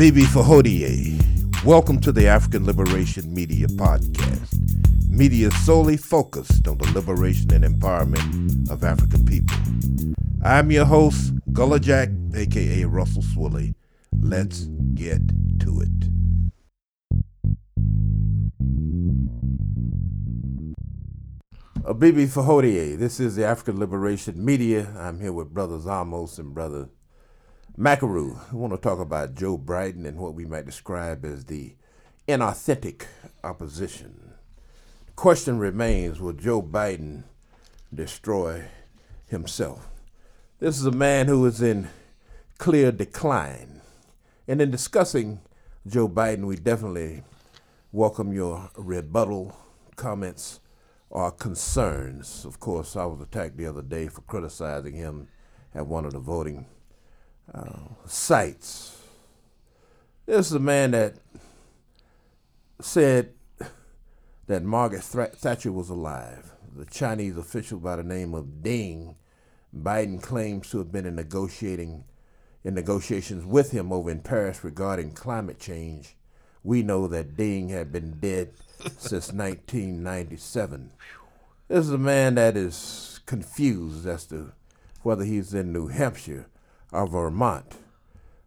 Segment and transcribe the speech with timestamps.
[0.00, 1.62] Bibi Fahodie.
[1.62, 5.10] Welcome to the African Liberation Media Podcast.
[5.10, 9.58] Media solely focused on the liberation and empowerment of African people.
[10.42, 13.74] I'm your host, Gullah Jack, aka Russell Swilly.
[14.18, 15.20] Let's get
[15.60, 16.00] to it.
[21.98, 22.96] Bibi Fahodie.
[22.96, 24.94] This is the African Liberation Media.
[24.98, 26.88] I'm here with Brother Zamos and Brother
[27.80, 28.38] Macaru.
[28.52, 31.76] I want to talk about Joe Biden and what we might describe as the
[32.28, 33.06] inauthentic
[33.42, 34.34] opposition.
[35.06, 37.22] The question remains will Joe Biden
[37.94, 38.66] destroy
[39.28, 39.88] himself?
[40.58, 41.88] This is a man who is in
[42.58, 43.80] clear decline.
[44.46, 45.40] And in discussing
[45.86, 47.22] Joe Biden, we definitely
[47.92, 49.56] welcome your rebuttal
[49.96, 50.60] comments
[51.08, 52.44] or concerns.
[52.44, 55.28] Of course, I was attacked the other day for criticizing him
[55.74, 56.66] at one of the voting
[57.54, 58.96] uh, sites.
[60.26, 61.16] This is a man that
[62.80, 63.32] said
[64.46, 66.52] that Margaret Thatcher was alive.
[66.76, 69.16] The Chinese official by the name of Ding,
[69.76, 72.04] Biden claims to have been in negotiating
[72.62, 76.16] in negotiations with him over in Paris regarding climate change.
[76.62, 78.52] We know that Ding had been dead
[78.98, 80.90] since 1997.
[81.68, 84.52] This is a man that is confused as to
[85.02, 86.46] whether he's in New Hampshire
[86.92, 87.76] or Vermont.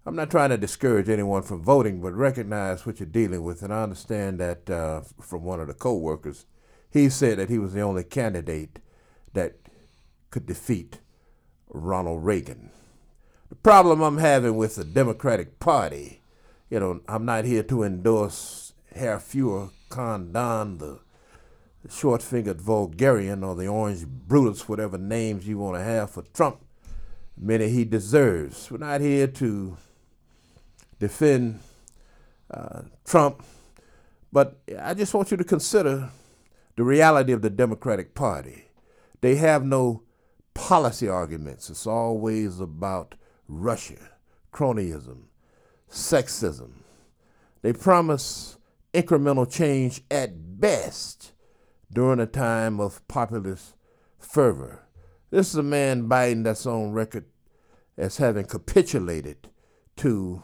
[0.06, 3.62] I'm not trying to discourage anyone from voting, but recognize what you're dealing with.
[3.62, 6.46] And I understand that uh, from one of the co-workers,
[6.90, 8.80] he said that he was the only candidate
[9.34, 9.56] that
[10.30, 11.00] could defeat
[11.70, 12.70] Ronald Reagan.
[13.50, 16.22] The problem I'm having with the Democratic Party,
[16.70, 21.00] you know, I'm not here to endorse Herr Fuhrer Condon, the,
[21.84, 26.58] the short-fingered vulgarian, or the orange Brutus, whatever names you want to have for Trump
[27.38, 28.70] many he deserves.
[28.70, 29.78] We're not here to
[31.00, 31.60] defend
[32.52, 33.44] uh, Trump,
[34.32, 36.10] but I just want you to consider
[36.76, 38.66] the reality of the Democratic Party.
[39.22, 40.04] They have no
[40.54, 41.70] policy arguments.
[41.70, 43.16] It's always about
[43.48, 44.12] Russia,
[44.52, 45.24] cronyism,
[45.90, 46.72] sexism.
[47.62, 48.58] They promise
[48.94, 51.34] incremental change at best
[51.92, 53.76] during a time of populist
[54.20, 54.83] fervor.
[55.34, 57.26] This is a man, Biden, that's on record
[57.98, 59.50] as having capitulated
[59.96, 60.44] to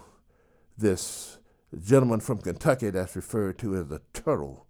[0.75, 1.37] this
[1.79, 4.65] gentleman from Kentucky that's referred to as the turtle,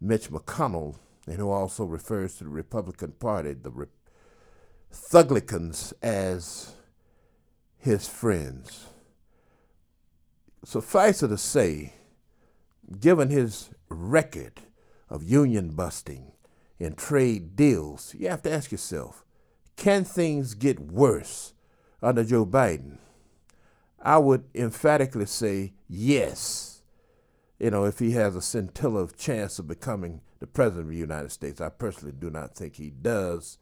[0.00, 0.96] Mitch McConnell,
[1.28, 3.86] and who also refers to the Republican Party, the Re-
[4.92, 6.74] Thuglicans, as
[7.78, 8.86] his friends.
[10.64, 11.92] Suffice it to say,
[12.98, 14.62] given his record
[15.08, 16.32] of union busting
[16.80, 19.21] and trade deals, you have to ask yourself
[19.76, 21.54] can things get worse
[22.02, 22.98] under Joe Biden?
[24.00, 26.82] I would emphatically say yes.
[27.58, 30.96] You know, if he has a scintilla of chance of becoming the president of the
[30.96, 33.58] United States, I personally do not think he does,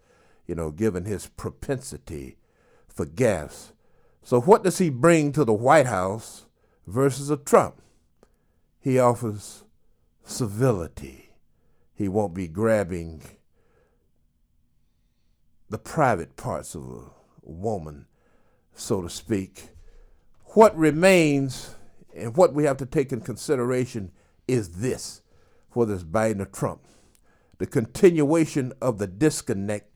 [0.47, 2.39] you know, given his propensity
[2.89, 3.73] for gas.
[4.23, 6.47] So, what does he bring to the White House
[6.87, 7.83] versus a Trump?
[8.79, 9.65] He offers
[10.25, 11.31] civility.
[11.95, 13.23] He won't be grabbing
[15.71, 17.11] the private parts of a
[17.43, 18.07] woman,
[18.75, 19.71] so to speak.
[20.55, 21.75] What remains
[22.15, 24.13] and what we have to take in consideration
[24.47, 25.23] is this
[25.71, 26.83] whether it's Biden or Trump
[27.61, 29.93] the continuation of the disconnect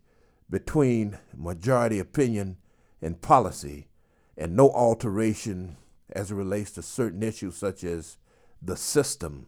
[0.50, 2.58] between majority opinion
[3.00, 3.88] and policy,
[4.36, 5.78] and no alteration
[6.10, 8.18] as it relates to certain issues such as
[8.60, 9.46] the system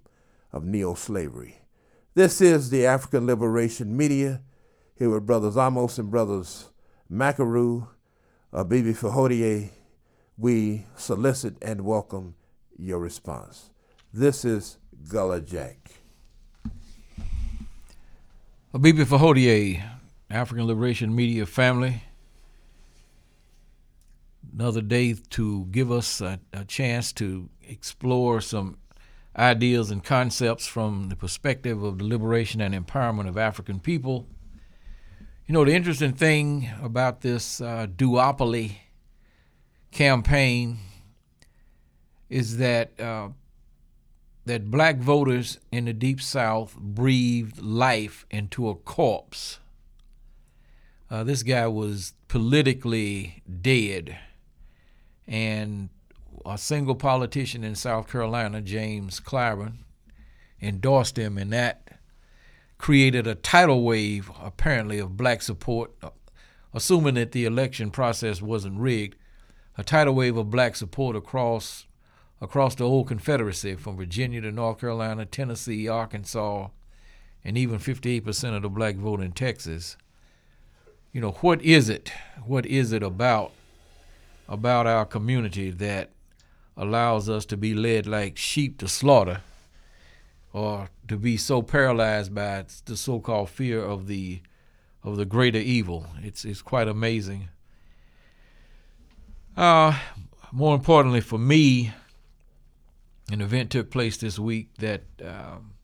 [0.51, 1.59] of neo slavery.
[2.15, 4.41] This is the African Liberation Media
[4.99, 6.71] here with Brothers Amos and Brothers
[7.13, 7.87] Macaru,
[8.53, 9.69] uh, Bibi Fahodie,
[10.39, 12.35] we solicit and welcome
[12.79, 13.71] your response.
[14.13, 15.91] This is Gullah Jack.
[18.73, 19.83] Bibi Fahodie,
[20.31, 22.03] African Liberation Media family.
[24.55, 28.79] Another day to give us a, a chance to explore some
[29.37, 34.27] ideas and concepts from the perspective of the liberation and empowerment of African people
[35.47, 38.79] you know, the interesting thing about this uh, duopoly
[39.93, 40.79] campaign
[42.29, 43.29] is that uh,
[44.45, 49.61] that black voters in the deep south breathed life into a corpse.
[51.09, 54.19] Uh, this guy was politically dead,
[55.29, 55.91] and
[56.45, 59.75] a single politician in South Carolina, James Clyburn,
[60.61, 61.86] endorsed him, in that
[62.79, 65.93] created a tidal wave, apparently, of black support,
[66.75, 69.17] assuming that the election process wasn't rigged,
[69.79, 71.87] a tidal wave of black support across
[72.41, 76.69] across the old Confederacy from Virginia to North Carolina, Tennessee, Arkansas,
[77.43, 79.97] and even 58% of the black vote in Texas.
[81.13, 82.13] You know, what is it?
[82.45, 83.53] What is it about
[84.49, 86.11] about our community that
[86.77, 89.41] allows us to be led like sheep to slaughter
[90.53, 94.41] or to be so paralyzed by the so-called fear of the
[95.03, 96.07] of the greater evil.
[96.23, 97.49] It's it's quite amazing.
[99.57, 99.99] Uh,
[100.53, 101.93] more importantly for me,
[103.31, 105.75] an event took place this week that um,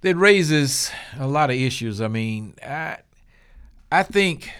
[0.00, 2.00] that raises a lot of issues.
[2.00, 2.98] I mean, I
[3.92, 4.50] I think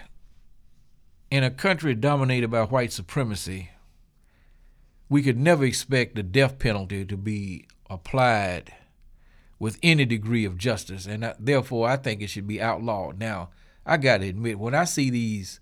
[1.29, 3.71] in a country dominated by white supremacy,
[5.09, 8.73] we could never expect the death penalty to be applied
[9.59, 13.19] with any degree of justice, and therefore I think it should be outlawed.
[13.19, 13.49] Now,
[13.85, 15.59] I got to admit, when I see these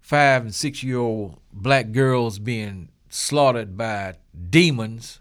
[0.00, 4.14] five and six year old black girls being slaughtered by
[4.50, 5.20] demons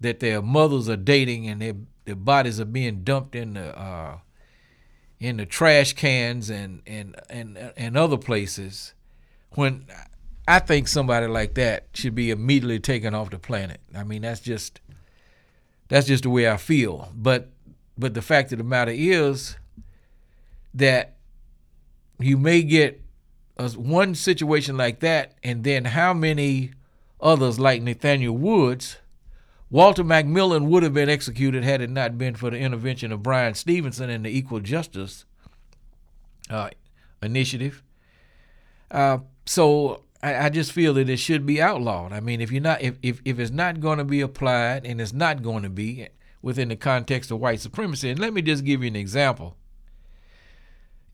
[0.00, 1.74] that their mothers are dating and their,
[2.04, 4.18] their bodies are being dumped in the uh,
[5.20, 8.94] in the trash cans and and and and other places
[9.52, 9.86] when
[10.46, 13.80] I think somebody like that should be immediately taken off the planet.
[13.94, 14.80] I mean that's just
[15.88, 17.10] that's just the way I feel.
[17.14, 17.50] But
[17.96, 19.56] but the fact of the matter is
[20.74, 21.14] that
[22.18, 23.00] you may get
[23.56, 26.72] a, one situation like that, and then how many
[27.20, 28.98] others like Nathaniel Woods?
[29.70, 33.54] Walter McMillian would have been executed had it not been for the intervention of Bryan
[33.54, 35.24] Stevenson and the Equal Justice
[36.48, 36.70] uh,
[37.20, 37.82] Initiative.
[38.90, 42.14] Uh, so I, I, just feel that it should be outlawed.
[42.14, 44.98] I mean, if you're not, if, if, if it's not going to be applied, and
[44.98, 46.08] it's not going to be
[46.40, 49.54] within the context of white supremacy, and let me just give you an example.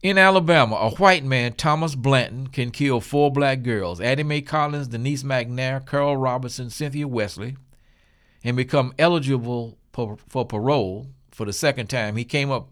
[0.01, 4.87] In Alabama, a white man, Thomas Blanton, can kill four black girls Addie Mae Collins,
[4.87, 7.57] Denise McNair, Carole Robertson, Cynthia Wesley,
[8.45, 12.15] and become eligible for parole for the second time.
[12.15, 12.69] He came up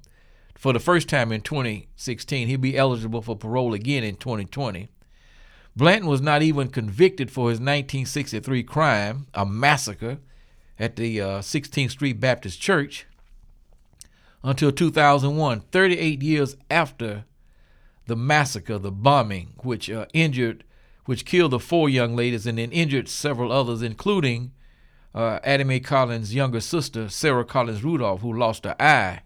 [0.55, 2.47] for the first time in 2016.
[2.47, 4.89] He'll be eligible for parole again in 2020.
[5.79, 10.17] Blanton was not even convicted for his 1963 crime, a massacre
[10.77, 13.05] at the uh, 16th Street Baptist Church,
[14.43, 17.23] until 2001, 38 years after
[18.07, 20.65] the massacre, the bombing, which uh, injured,
[21.05, 24.51] which killed the four young ladies and then injured several others, including
[25.15, 25.39] uh,
[25.85, 29.21] Collins' younger sister, Sarah Collins Rudolph, who lost her eye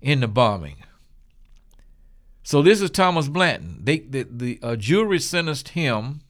[0.00, 0.82] in the bombing.
[2.48, 3.80] So this is Thomas Blanton.
[3.84, 6.22] They, the the uh, jury sentenced him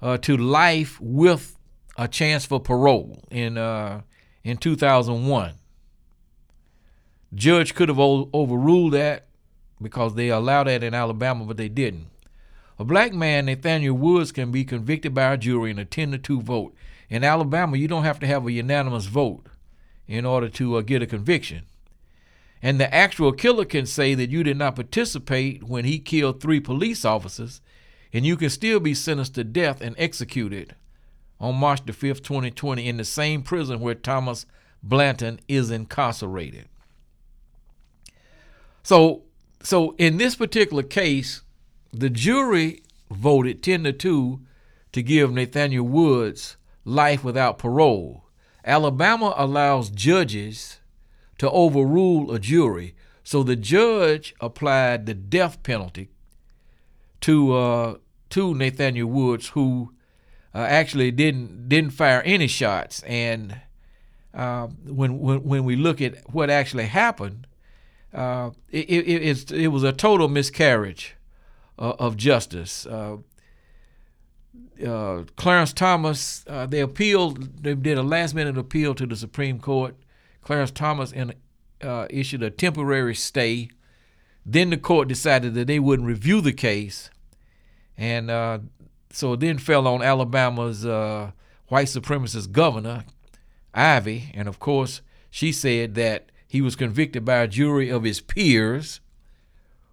[0.00, 1.56] uh, to life with
[1.96, 4.00] a chance for parole in uh,
[4.42, 5.52] in 2001.
[7.32, 9.28] Judge could have o- overruled that
[9.80, 12.08] because they allowed that in Alabama, but they didn't.
[12.80, 16.18] A black man, Nathaniel Woods, can be convicted by a jury in a 10 to
[16.18, 16.74] 2 vote.
[17.08, 19.46] In Alabama, you don't have to have a unanimous vote
[20.08, 21.62] in order to uh, get a conviction.
[22.62, 26.60] And the actual killer can say that you did not participate when he killed three
[26.60, 27.60] police officers,
[28.12, 30.76] and you can still be sentenced to death and executed
[31.40, 34.46] on March the 5th, 2020, in the same prison where Thomas
[34.80, 36.68] Blanton is incarcerated.
[38.84, 39.22] So,
[39.62, 41.42] so in this particular case,
[41.92, 44.40] the jury voted 10 to 2
[44.92, 48.24] to give Nathaniel Woods life without parole.
[48.64, 50.78] Alabama allows judges
[51.42, 52.94] to overrule a jury.
[53.24, 56.08] So the judge applied the death penalty
[57.22, 57.94] to uh,
[58.30, 59.92] to Nathaniel Woods, who
[60.54, 63.02] uh, actually didn't didn't fire any shots.
[63.02, 63.60] And
[64.32, 67.48] uh, when, when when we look at what actually happened,
[68.14, 71.16] uh, it, it, it, was a total miscarriage
[71.76, 72.86] uh, of justice.
[72.86, 73.16] Uh,
[75.36, 77.64] Clarence Thomas, they appealed.
[77.64, 79.96] They did a last minute appeal to the Supreme Court
[80.42, 81.34] Clarence Thomas in,
[81.82, 83.68] uh, issued a temporary stay.
[84.44, 87.10] Then the court decided that they wouldn't review the case,
[87.96, 88.58] and uh,
[89.10, 91.30] so it then fell on Alabama's uh,
[91.68, 93.04] white supremacist governor,
[93.72, 98.20] Ivey, and of course she said that he was convicted by a jury of his
[98.20, 99.00] peers,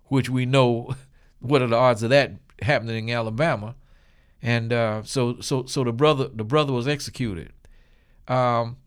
[0.08, 0.96] which we know
[1.40, 3.76] what are the odds of that happening in Alabama,
[4.42, 7.54] and uh, so so so the brother the brother was executed.
[8.28, 8.78] Um,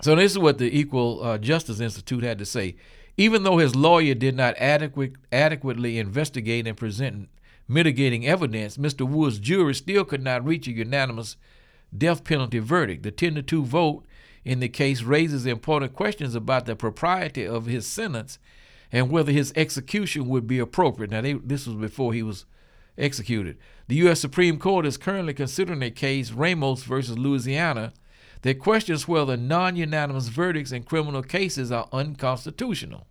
[0.00, 2.76] so this is what the Equal uh, Justice Institute had to say.
[3.16, 7.28] Even though his lawyer did not adequate, adequately investigate and present
[7.68, 9.06] mitigating evidence, Mr.
[9.06, 11.36] Wood's jury still could not reach a unanimous
[11.96, 13.02] death penalty verdict.
[13.02, 14.06] The 10 to 2 vote
[14.44, 18.38] in the case raises important questions about the propriety of his sentence
[18.90, 21.10] and whether his execution would be appropriate.
[21.10, 22.44] Now, they, this was before he was
[22.98, 23.56] executed.
[23.88, 24.20] The U.S.
[24.20, 27.92] Supreme Court is currently considering a case, Ramos versus Louisiana,
[28.42, 33.06] that questions whether non unanimous verdicts in criminal cases are unconstitutional.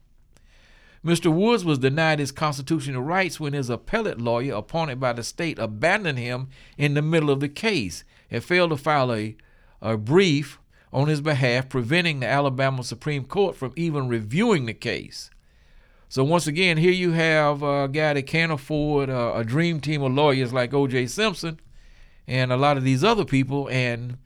[1.04, 1.34] Mr.
[1.34, 6.20] Woods was denied his constitutional rights when his appellate lawyer, appointed by the state, abandoned
[6.20, 6.48] him
[6.78, 9.36] in the middle of the case and failed to file a,
[9.82, 10.60] a brief
[10.94, 15.32] on his behalf, preventing the Alabama Supreme Court from even reviewing the case.
[16.08, 20.04] So, once again, here you have a guy that can't afford a, a dream team
[20.04, 21.08] of lawyers like O.J.
[21.08, 21.60] Simpson
[22.28, 24.18] and a lot of these other people, and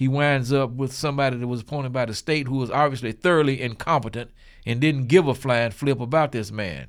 [0.00, 3.60] he winds up with somebody that was appointed by the state who was obviously thoroughly
[3.60, 4.30] incompetent
[4.64, 6.86] and didn't give a flying flip about this man.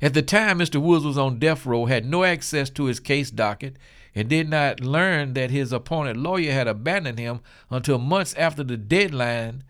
[0.00, 0.82] At the time, Mr.
[0.82, 3.76] Woods was on death row, had no access to his case docket,
[4.12, 7.38] and did not learn that his appointed lawyer had abandoned him
[7.70, 9.62] until months after the deadline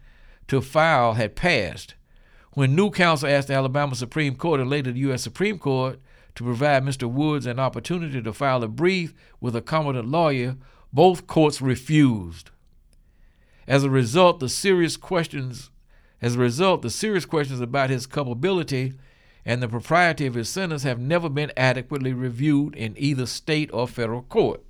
[0.49, 1.95] to file had passed.
[2.55, 5.23] When new counsel asked the Alabama Supreme Court and later the U.S.
[5.23, 6.01] Supreme Court
[6.37, 7.07] to provide Mr.
[7.07, 10.57] Woods an opportunity to file a brief with a competent lawyer,
[10.93, 12.51] both courts refused.
[13.67, 15.71] As a result, the serious questions
[16.23, 18.95] as a result, the serious questions about his culpability
[19.45, 23.89] and the propriety of his sentence have never been adequately reviewed in either state or
[23.89, 24.63] federal court.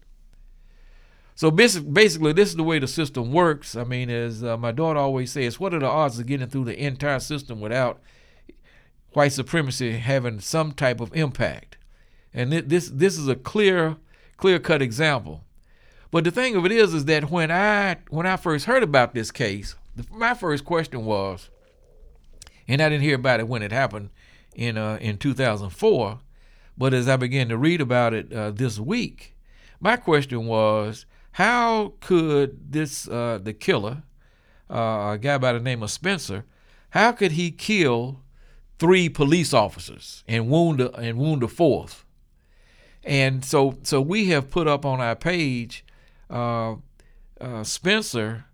[1.35, 3.77] So basically, this is the way the system works.
[3.77, 6.65] I mean, as uh, my daughter always says, what are the odds of getting through
[6.65, 8.01] the entire system without
[9.13, 11.77] white supremacy having some type of impact?
[12.33, 13.97] And this this is a clear
[14.39, 15.45] clear cut example.
[16.13, 19.15] But the thing of it is, is that when I when I first heard about
[19.15, 19.75] this case,
[20.11, 21.49] my first question was,
[22.69, 24.11] and I didn't hear about it when it happened
[24.55, 26.21] in uh, in 2004,
[26.77, 29.35] but as I began to read about it uh, this week,
[29.81, 34.03] my question was, how could this uh, the killer,
[34.71, 36.45] uh, a guy by the name of Spencer,
[36.91, 38.21] how could he kill
[38.79, 42.05] three police officers and wound a, and wound a fourth?
[43.03, 45.87] And so so we have put up on our page,
[46.33, 46.77] uh,
[47.41, 48.45] uh, Spencer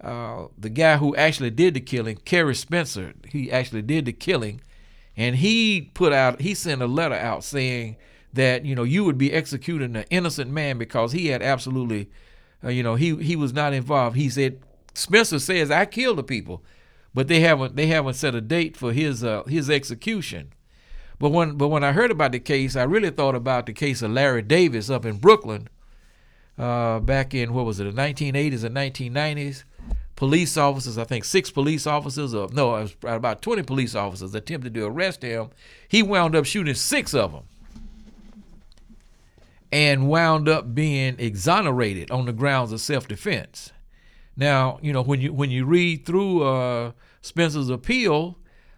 [0.00, 4.60] uh, the guy who actually did the killing, Kerry Spencer, he actually did the killing,
[5.16, 7.96] and he put out, he sent a letter out saying
[8.32, 12.08] that you know you would be executing an innocent man because he had absolutely,
[12.64, 14.16] uh, you know, he he was not involved.
[14.16, 14.60] He said
[14.94, 16.64] Spencer says I killed the people,
[17.12, 20.54] but they haven't they haven't set a date for his uh, his execution.
[21.18, 24.00] But when but when I heard about the case, I really thought about the case
[24.00, 25.68] of Larry Davis up in Brooklyn,
[26.60, 29.64] uh, back in what was it, the 1980s and 1990s
[30.14, 34.84] police officers, I think six police officers, or no, about 20 police officers attempted to
[34.84, 35.48] arrest him.
[35.88, 37.44] He wound up shooting six of them
[39.72, 43.72] and wound up being exonerated on the grounds of self-defense.
[44.36, 48.36] Now, you know, when you when you read through uh, Spencer's appeal,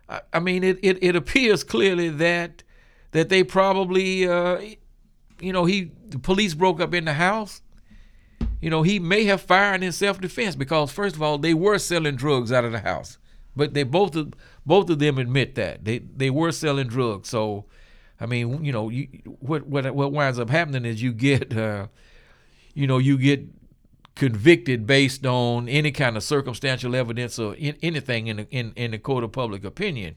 [0.08, 2.62] I, I mean, it, it, it appears clearly that
[3.10, 4.60] that they probably, uh,
[5.40, 7.61] you know, he the police broke up in the house
[8.60, 12.16] you know, he may have fired in self-defense because first of all, they were selling
[12.16, 13.18] drugs out of the house.
[13.54, 14.32] But they both of
[14.64, 17.28] both of them admit that they they were selling drugs.
[17.28, 17.66] So,
[18.20, 19.08] I mean, you know, you,
[19.40, 21.88] what what what winds up happening is you get, uh,
[22.72, 23.46] you know, you get
[24.14, 28.92] convicted based on any kind of circumstantial evidence or in, anything in the, in in
[28.92, 30.16] the court of public opinion.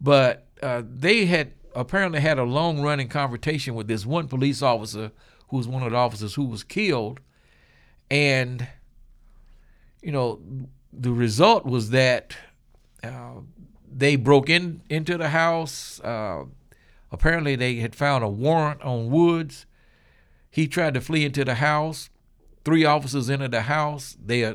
[0.00, 5.12] But uh, they had apparently had a long running confrontation with this one police officer
[5.48, 7.20] who was one of the officers who was killed
[8.10, 8.66] and,
[10.02, 10.40] you know,
[10.92, 12.36] the result was that
[13.02, 13.40] uh,
[13.90, 16.00] they broke in into the house.
[16.00, 16.44] Uh,
[17.12, 19.66] apparently, they had found a warrant on Woods.
[20.50, 22.10] He tried to flee into the house.
[22.64, 24.16] Three officers entered the house.
[24.24, 24.54] They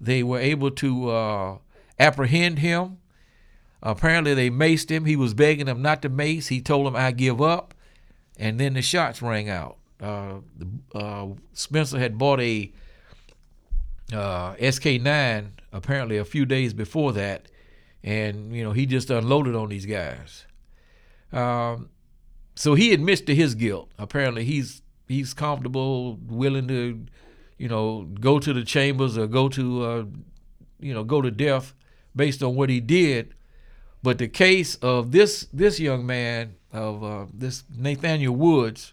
[0.00, 1.58] they were able to uh,
[1.98, 2.98] apprehend him.
[3.82, 5.04] Apparently, they maced him.
[5.04, 6.48] He was begging them not to mace.
[6.48, 7.74] He told them, "I give up,"
[8.36, 9.78] and then the shots rang out.
[10.00, 10.40] Uh,
[10.94, 12.72] uh, Spencer had bought a
[14.12, 17.48] uh, SK9 apparently a few days before that,
[18.02, 20.46] and you know he just unloaded on these guys.
[21.32, 21.90] Um,
[22.54, 23.90] so he admits to his guilt.
[23.98, 27.06] Apparently he's he's comfortable, willing to,
[27.58, 30.04] you know, go to the chambers or go to, uh,
[30.80, 31.74] you know, go to death
[32.14, 33.34] based on what he did.
[34.02, 38.92] But the case of this this young man of uh, this Nathaniel Woods,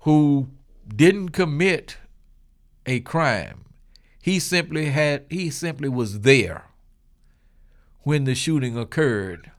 [0.00, 0.48] who
[0.88, 1.98] didn't commit
[2.86, 3.65] a crime,
[4.26, 6.64] he simply had he simply was there
[8.00, 9.52] when the shooting occurred,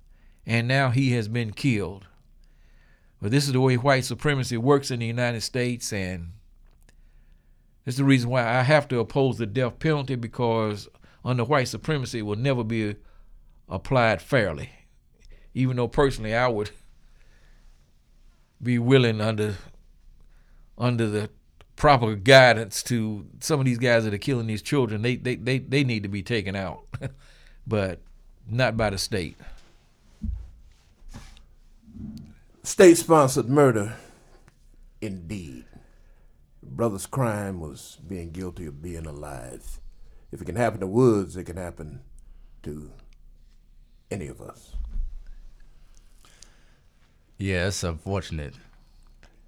[0.46, 2.06] and now he has been killed.
[3.22, 6.34] But this is the way white supremacy works in the United States, and
[7.86, 10.90] is the reason why I have to oppose the death penalty because
[11.24, 12.98] under white supremacy it will never be
[13.70, 14.72] applied fairly.
[15.54, 16.72] Even though personally I would
[18.62, 19.56] be willing under
[20.78, 21.30] under the
[21.78, 25.02] proper guidance to some of these guys that are killing these children.
[25.02, 26.82] They they they, they need to be taken out,
[27.68, 28.02] but
[28.50, 29.38] not by the state.
[32.64, 33.96] State sponsored murder,
[35.00, 35.64] indeed.
[36.62, 39.80] Brother's crime was being guilty of being alive.
[40.34, 42.02] If it can happen to Woods, it can happen
[42.64, 42.92] to
[44.12, 44.76] any of us.
[47.38, 48.56] Yeah, it's unfortunate.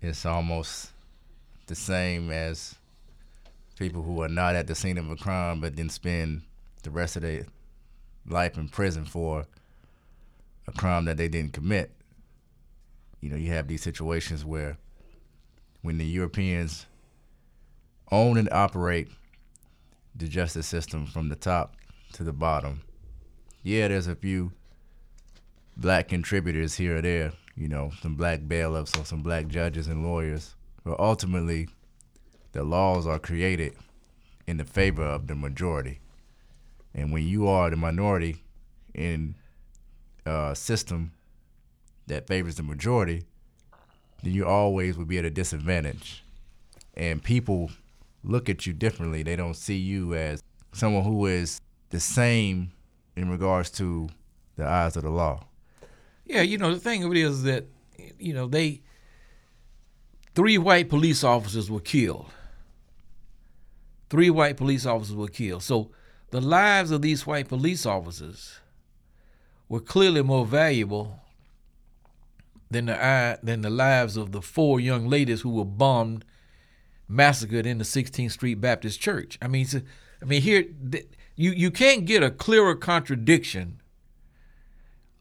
[0.02, 0.92] It's almost
[1.70, 2.76] the same as
[3.78, 6.42] people who are not at the scene of a crime but then spend
[6.84, 7.46] the rest of their
[8.28, 9.46] life in prison for
[10.68, 11.92] a crime that they didn't commit.
[13.22, 14.78] You know, you have these situations where
[15.82, 16.88] when the Europeans
[18.12, 19.10] own and operate
[20.16, 21.76] the justice system from the top
[22.14, 22.82] to the bottom,
[23.62, 24.52] yeah, there's a few
[25.78, 30.04] black contributors here or there, you know, some black bailiffs or some black judges and
[30.04, 30.56] lawyers.
[30.90, 31.70] But ultimately,
[32.52, 33.76] the laws are created
[34.48, 36.00] in the favor of the majority.
[36.96, 38.38] And when you are the minority
[38.96, 39.36] in
[40.26, 41.12] a system
[42.08, 43.22] that favors the majority,
[44.24, 46.24] then you always will be at a disadvantage.
[46.96, 47.70] And people
[48.24, 49.22] look at you differently.
[49.22, 50.42] They don't see you as
[50.74, 52.72] someone who is the same
[53.16, 54.10] in regards to
[54.56, 55.46] the eyes of the law.
[56.26, 57.66] Yeah, you know, the thing of it is that,
[58.18, 58.82] you know, they,
[60.40, 62.28] three white police officers were killed.
[64.10, 65.64] Three white police officers were killed.
[65.64, 65.92] So
[66.32, 68.62] the lives of these white police officers
[69.68, 71.20] were clearly more valuable
[72.72, 76.24] than the than the lives of the four young ladies who were bombed,
[77.06, 79.38] massacred in the 16th Street Baptist Church.
[79.42, 79.68] I mean,
[80.22, 80.64] I mean here
[81.36, 83.82] you you can't get a clearer contradiction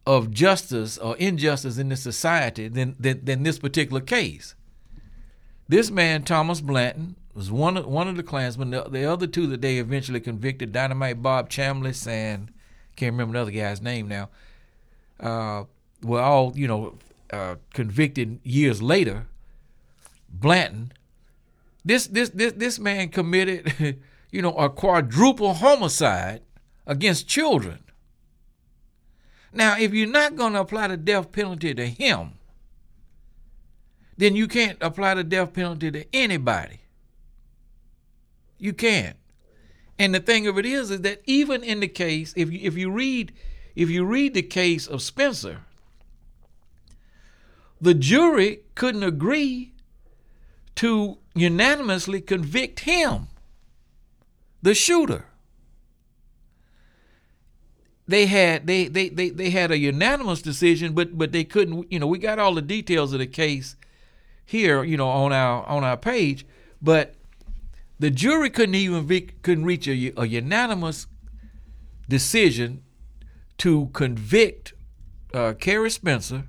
[0.07, 4.55] of justice or injustice in this society than than, than this particular case.
[5.69, 8.71] This man Thomas Blanton was one of one of the Klansmen.
[8.71, 12.51] The, the other two that they eventually convicted, Dynamite Bob Chambliss and
[12.97, 14.31] can't remember another guy's name now,
[15.21, 15.65] uh,
[16.03, 16.99] were all you know
[17.31, 19.27] uh, convicted years later.
[20.31, 20.93] Blanton,
[21.85, 23.99] this this this this man committed,
[24.31, 26.41] you know, a quadruple homicide
[26.87, 27.85] against children.
[29.53, 32.38] Now, if you're not going to apply the death penalty to him,
[34.19, 36.81] then you can't apply the death penalty to anybody.
[38.59, 39.17] You can't.
[39.99, 42.77] And the thing of it is, is that even in the case, if you, if
[42.77, 43.33] you read,
[43.75, 45.61] if you read the case of Spencer,
[47.81, 49.73] the jury couldn't agree
[50.77, 53.29] to unanimously convict him,
[54.63, 55.27] the shooter.
[58.09, 61.93] They had they, they, they, they had a unanimous decision, but but they couldn't.
[61.93, 63.77] You know, we got all the details of the case
[64.49, 64.83] here.
[64.83, 66.47] You know, on our on our page,
[66.81, 67.15] but
[67.99, 71.07] the jury couldn't even be, couldn't reach a, a unanimous
[72.09, 72.83] decision
[73.59, 74.73] to convict
[75.35, 76.45] uh, Kerry Spencer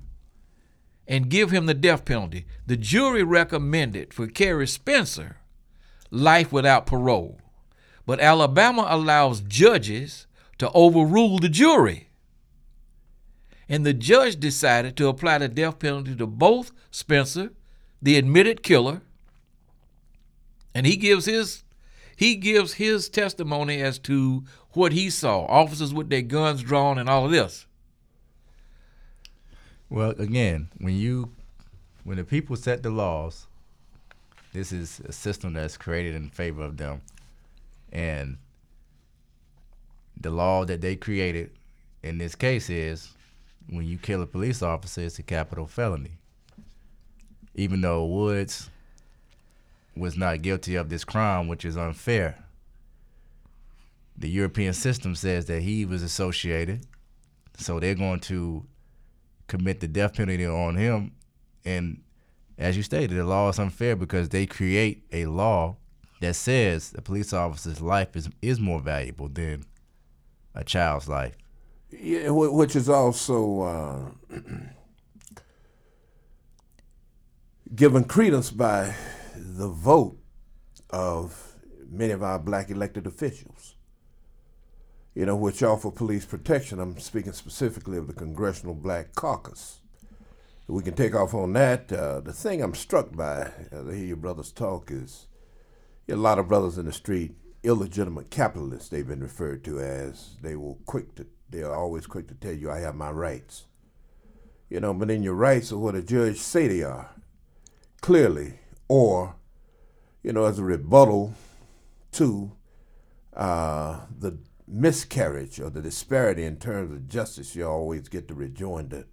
[1.06, 2.46] and give him the death penalty.
[2.66, 5.38] The jury recommended for Kerry Spencer
[6.10, 7.40] life without parole.
[8.06, 10.26] But Alabama allows judges
[10.58, 12.08] to overrule the jury.
[13.68, 17.50] And the judge decided to apply the death penalty to both Spencer,
[18.02, 19.02] the admitted killer,
[20.74, 21.64] and he gives his
[22.16, 27.08] he gives his testimony as to what he saw officers with their guns drawn and
[27.08, 27.66] all of this.
[29.88, 31.30] Well again when you
[32.04, 33.46] when the people set the laws
[34.52, 37.02] this is a system that's created in favor of them.
[37.92, 38.38] And
[40.20, 41.50] the law that they created
[42.02, 43.12] in this case is
[43.68, 46.19] when you kill a police officer it's a capital felony
[47.60, 48.70] even though woods
[49.94, 52.42] was not guilty of this crime, which is unfair.
[54.16, 56.86] The European system says that he was associated,
[57.58, 58.64] so they're going to
[59.46, 61.12] commit the death penalty on him.
[61.62, 62.00] And
[62.56, 65.76] as you stated, the law is unfair because they create a law
[66.22, 69.66] that says a police officer's life is, is more valuable than
[70.54, 71.36] a child's life.
[71.90, 74.36] Yeah, which is also uh,
[77.74, 78.94] given credence by
[79.36, 80.18] the vote
[80.90, 81.54] of
[81.88, 83.76] many of our black elected officials,
[85.14, 86.80] you know, which offer police protection.
[86.80, 89.80] I'm speaking specifically of the Congressional Black Caucus.
[90.66, 91.92] We can take off on that.
[91.92, 95.26] Uh, the thing I'm struck by, uh, to hear your brothers talk, is
[96.08, 100.36] a lot of brothers in the street, illegitimate capitalists, they've been referred to as.
[100.42, 103.66] They will quick to, they are always quick to tell you, I have my rights.
[104.68, 107.10] You know, but then your rights are what a judge say they are
[108.00, 109.36] clearly, or
[110.22, 111.34] you know, as a rebuttal
[112.12, 112.52] to
[113.34, 118.88] uh, the miscarriage or the disparity in terms of justice, you always get to rejoin
[118.88, 119.08] the rejoinder,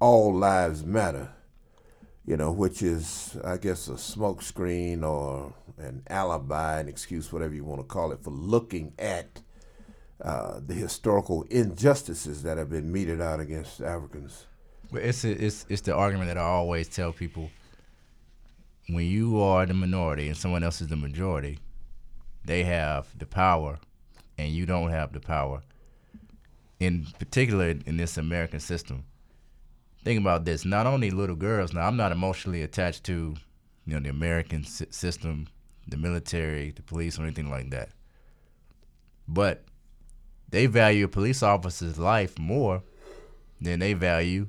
[0.00, 1.30] all lives matter,
[2.26, 7.64] you know, which is, I guess, a smokescreen or an alibi, an excuse, whatever you
[7.64, 9.40] want to call it, for looking at
[10.22, 14.46] uh, the historical injustices that have been meted out against Africans.
[14.90, 17.50] Well, it's, a, it's, it's the argument that I always tell people
[18.88, 21.58] when you are the minority and someone else is the majority,
[22.44, 23.78] they have the power
[24.36, 25.62] and you don't have the power.
[26.80, 29.04] In particular, in this American system,
[30.02, 31.72] think about this: not only little girls.
[31.72, 33.36] Now, I'm not emotionally attached to,
[33.86, 35.46] you know, the American si- system,
[35.86, 37.90] the military, the police, or anything like that.
[39.26, 39.64] But
[40.50, 42.82] they value a police officer's life more
[43.60, 44.48] than they value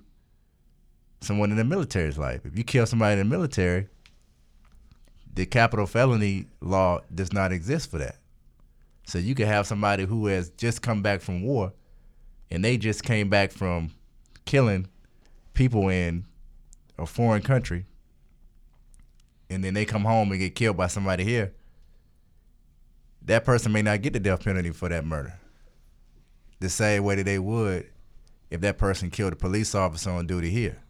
[1.21, 2.45] someone in the military's life.
[2.45, 3.88] If you kill somebody in the military,
[5.36, 8.17] the capital felony law does not exist for that.
[9.06, 11.74] So you could have somebody who has just come back from war
[12.50, 13.91] and they just came back from
[14.45, 14.88] killing
[15.54, 16.26] people in
[16.98, 17.86] a foreign country
[19.50, 21.54] and then they come home and get killed by somebody here.
[23.24, 25.34] That person may not get the death penalty for that murder.
[26.60, 27.89] The same way that they would
[28.50, 30.82] if that person killed a police officer on duty here.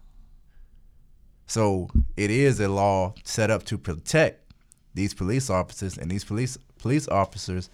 [1.47, 4.53] So it is a law set up to protect
[4.93, 7.69] these police officers, and these police police officers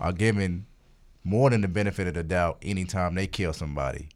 [0.00, 0.66] are given
[1.24, 4.08] more than the benefit of the doubt anytime they kill somebody.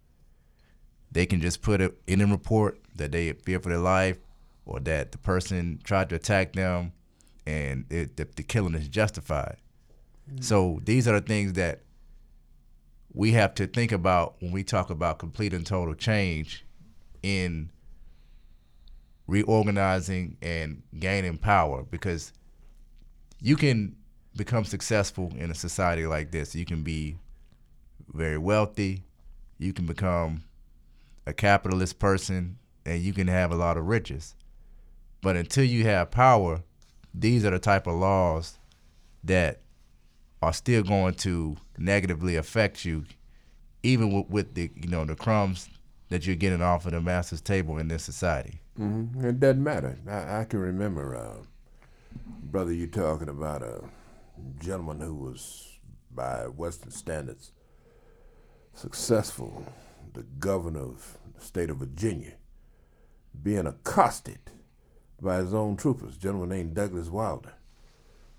[1.12, 4.18] They can just put it in a report that they fear for their life,
[4.66, 6.92] or that the person tried to attack them,
[7.46, 9.56] and it, the, the killing is justified.
[10.28, 10.42] Mm-hmm.
[10.42, 11.80] So these are the things that
[13.12, 16.64] we have to think about when we talk about complete and total change
[17.22, 17.70] in
[19.30, 22.32] reorganizing and gaining power because
[23.40, 23.94] you can
[24.36, 26.54] become successful in a society like this.
[26.54, 27.16] You can be
[28.12, 29.04] very wealthy,
[29.56, 30.42] you can become
[31.26, 34.34] a capitalist person, and you can have a lot of riches.
[35.22, 36.62] But until you have power,
[37.14, 38.58] these are the type of laws
[39.22, 39.60] that
[40.42, 43.04] are still going to negatively affect you,
[43.84, 45.68] even with, with the you know the crumbs
[46.08, 48.60] that you're getting off of the master's table in this society.
[48.80, 49.24] Mm-hmm.
[49.26, 49.98] It doesn't matter.
[50.08, 51.44] I, I can remember, uh,
[52.44, 53.82] brother, you talking about a
[54.58, 55.78] gentleman who was,
[56.10, 57.52] by Western standards,
[58.74, 59.66] successful,
[60.14, 62.32] the governor of the state of Virginia,
[63.42, 64.38] being accosted
[65.20, 67.52] by his own troopers, a gentleman named Douglas Wilder,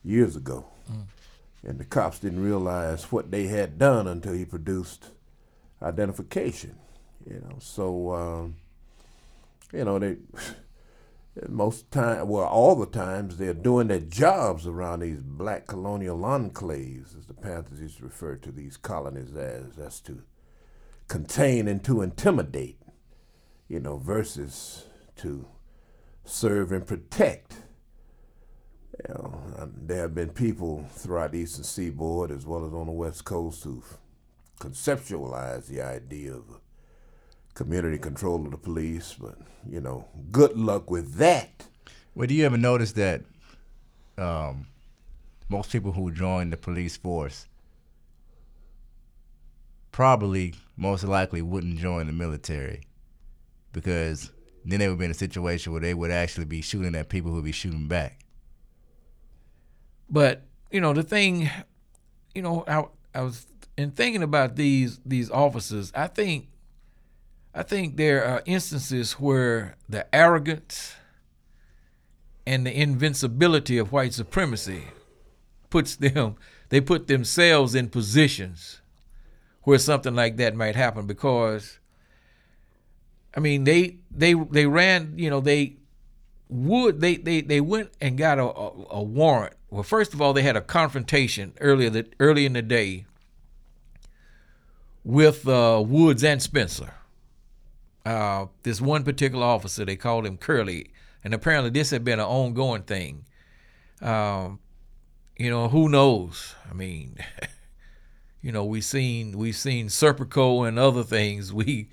[0.03, 0.65] years ago.
[0.91, 1.03] Mm.
[1.63, 5.11] And the cops didn't realize what they had done until he produced
[5.81, 6.75] identification.
[7.29, 8.55] You know, so um,
[9.73, 10.17] you know they
[11.47, 17.17] most time well all the times they're doing their jobs around these black colonial enclaves
[17.17, 20.21] as the panthers used to refer to these colonies as that's to
[21.07, 22.81] contain and to intimidate
[23.67, 25.47] you know versus to
[26.25, 27.55] serve and protect.
[29.07, 32.87] You know uh, there have been people throughout the eastern seaboard as well as on
[32.87, 33.97] the west coast who've
[34.59, 36.60] conceptualized the idea of
[37.53, 39.15] community control of the police.
[39.19, 39.37] But
[39.69, 41.65] you know, good luck with that.
[42.15, 43.21] Well, do you ever notice that
[44.17, 44.67] um,
[45.49, 47.47] most people who join the police force
[49.91, 52.81] probably most likely wouldn't join the military
[53.73, 54.31] because
[54.63, 57.31] then they would be in a situation where they would actually be shooting at people
[57.31, 58.19] who would be shooting back.
[60.09, 61.49] But you know the thing,
[62.35, 63.45] you know, I, I was
[63.77, 65.91] in thinking about these these officers.
[65.95, 66.47] I think
[67.53, 70.95] I think there are instances where the arrogance
[72.45, 74.85] and the invincibility of white supremacy
[75.69, 76.35] puts them
[76.69, 78.81] they put themselves in positions
[79.63, 81.79] where something like that might happen because
[83.35, 85.77] I mean they they they ran you know they
[86.49, 89.53] would they they, they went and got a, a, a warrant.
[89.69, 93.05] Well first of all they had a confrontation earlier that early in the day
[95.03, 96.93] with uh, Woods and Spencer
[98.05, 100.91] uh, this one particular officer, they called him Curly,
[101.23, 103.25] and apparently this had been an ongoing thing.
[104.01, 104.59] Um,
[105.37, 106.55] you know, who knows?
[106.69, 107.17] I mean,
[108.41, 111.53] you know, we've seen we've seen Serpico and other things.
[111.61, 111.89] We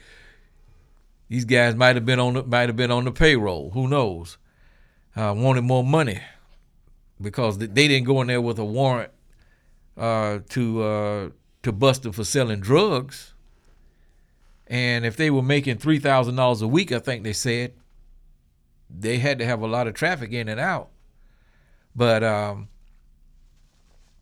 [1.29, 3.71] these guys might have been on the, might have been on the payroll.
[3.71, 4.39] Who knows?
[5.15, 6.21] Uh, wanted more money
[7.21, 9.11] because they didn't go in there with a warrant
[9.97, 11.29] uh, to uh,
[11.63, 13.35] to bust them for selling drugs.
[14.69, 17.73] And if they were making three thousand dollars a week, I think they said,
[18.91, 20.91] they had to have a lot of traffic in and out.
[21.97, 22.69] But um,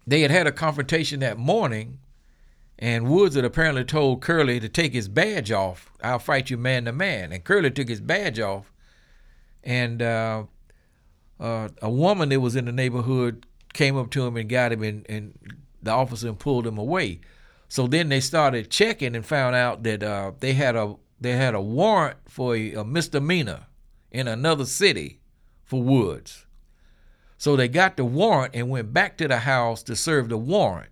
[0.07, 1.99] they had had a confrontation that morning,
[2.79, 5.91] and Woods had apparently told Curley to take his badge off.
[6.03, 7.33] I'll fight you man to man.
[7.33, 8.73] And Curley took his badge off,
[9.65, 10.45] and uh,
[11.41, 14.83] uh, a woman that was in the neighborhood came up to him and got him,
[14.83, 15.39] and, and
[15.83, 17.21] the officer pulled him away.
[17.69, 21.55] So then they started checking and found out that uh, they had a they had
[21.55, 23.67] a warrant for a, a misdemeanor
[24.11, 25.21] in another city
[25.65, 26.47] for Woods.
[27.39, 30.91] So they got the warrant and went back to the house to serve the warrant.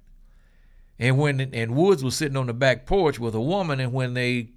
[0.98, 4.14] And when and Woods was sitting on the back porch with a woman, and when
[4.14, 4.50] they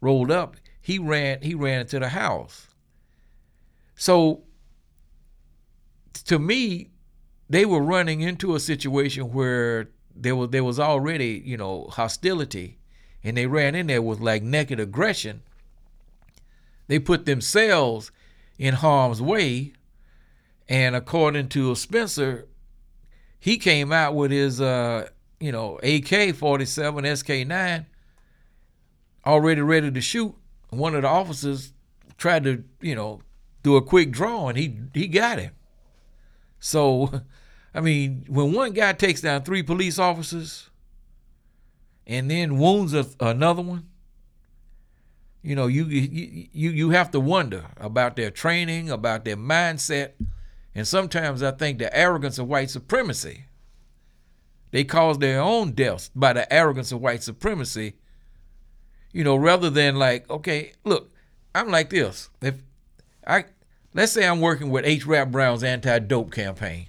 [0.00, 2.68] rolled up, he ran he ran into the house.
[3.96, 4.42] So
[6.24, 6.90] to me,
[7.48, 12.78] they were running into a situation where there was there was already you know hostility,
[13.22, 15.42] and they ran in there with like naked aggression.
[16.86, 18.10] They put themselves
[18.58, 19.72] in harm's way,
[20.68, 22.46] and according to Spencer,
[23.38, 25.08] he came out with his uh,
[25.40, 27.86] you know AK forty seven SK nine
[29.26, 30.34] already ready to shoot.
[30.70, 31.72] One of the officers
[32.16, 33.20] tried to you know
[33.62, 35.52] do a quick draw, and he he got him.
[36.60, 37.22] So
[37.74, 40.70] I mean, when one guy takes down three police officers
[42.06, 43.88] and then wounds a, another one,
[45.42, 50.12] you know, you, you you you have to wonder about their training, about their mindset,
[50.74, 53.44] and sometimes I think the arrogance of white supremacy.
[54.70, 57.94] They cause their own deaths by the arrogance of white supremacy.
[59.12, 61.12] You know, rather than like, okay, look,
[61.54, 62.30] I'm like this.
[62.40, 62.54] If
[63.26, 63.44] I
[63.92, 65.04] let's say I'm working with H.
[65.04, 66.86] Rap Brown's anti-dope campaign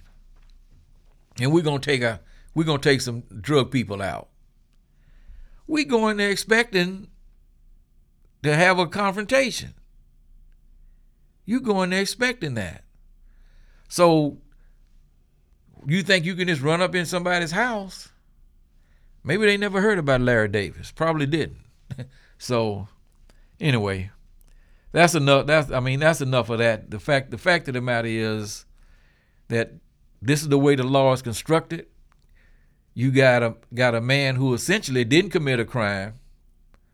[1.39, 2.21] and we're gonna take a
[2.53, 4.29] we're gonna take some drug people out.
[5.67, 7.07] We going there expecting
[8.43, 9.73] to have a confrontation.
[11.45, 12.83] You going there expecting that.
[13.87, 14.37] So
[15.85, 18.09] you think you can just run up in somebody's house?
[19.23, 20.91] Maybe they never heard about Larry Davis.
[20.91, 21.57] Probably didn't.
[22.37, 22.87] so
[23.59, 24.11] anyway,
[24.91, 25.47] that's enough.
[25.47, 26.91] That's I mean that's enough of that.
[26.91, 28.65] The fact the fact of the matter is
[29.47, 29.73] that
[30.25, 31.87] this is the way the law is constructed.
[32.93, 36.15] You got a got a man who essentially didn't commit a crime,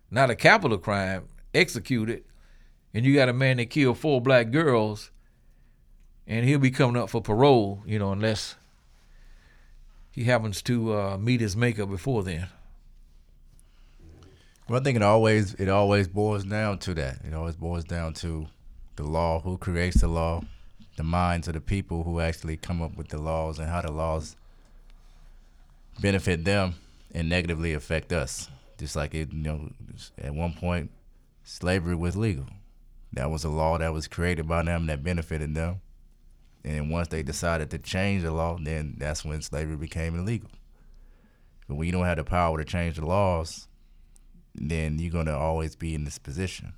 [0.09, 2.23] not a capital crime, executed,
[2.93, 5.11] and you got a man that killed four black girls,
[6.27, 8.55] and he'll be coming up for parole, you know, unless
[10.11, 12.47] he happens to uh, meet his maker before then.
[14.67, 17.19] Well, I think it always it always boils down to that.
[17.23, 18.47] It always boils down to
[18.95, 20.41] the law, who creates the law,
[20.97, 23.91] the minds of the people who actually come up with the laws and how the
[23.91, 24.35] laws
[25.99, 26.75] benefit them
[27.13, 28.49] and negatively affect us.
[28.77, 29.71] Just like it, you know,
[30.17, 30.91] at one point,
[31.43, 32.47] slavery was legal.
[33.13, 35.81] That was a law that was created by them that benefited them.
[36.63, 40.49] And once they decided to change the law, then that's when slavery became illegal.
[41.67, 43.67] But when you don't have the power to change the laws,
[44.53, 46.73] then you're gonna always be in this position.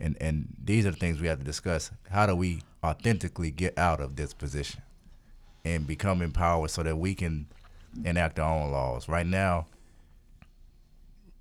[0.00, 1.90] And and these are the things we have to discuss.
[2.10, 4.82] How do we authentically get out of this position
[5.64, 7.46] and become empowered so that we can
[8.04, 9.08] enact our own laws.
[9.08, 9.66] Right now,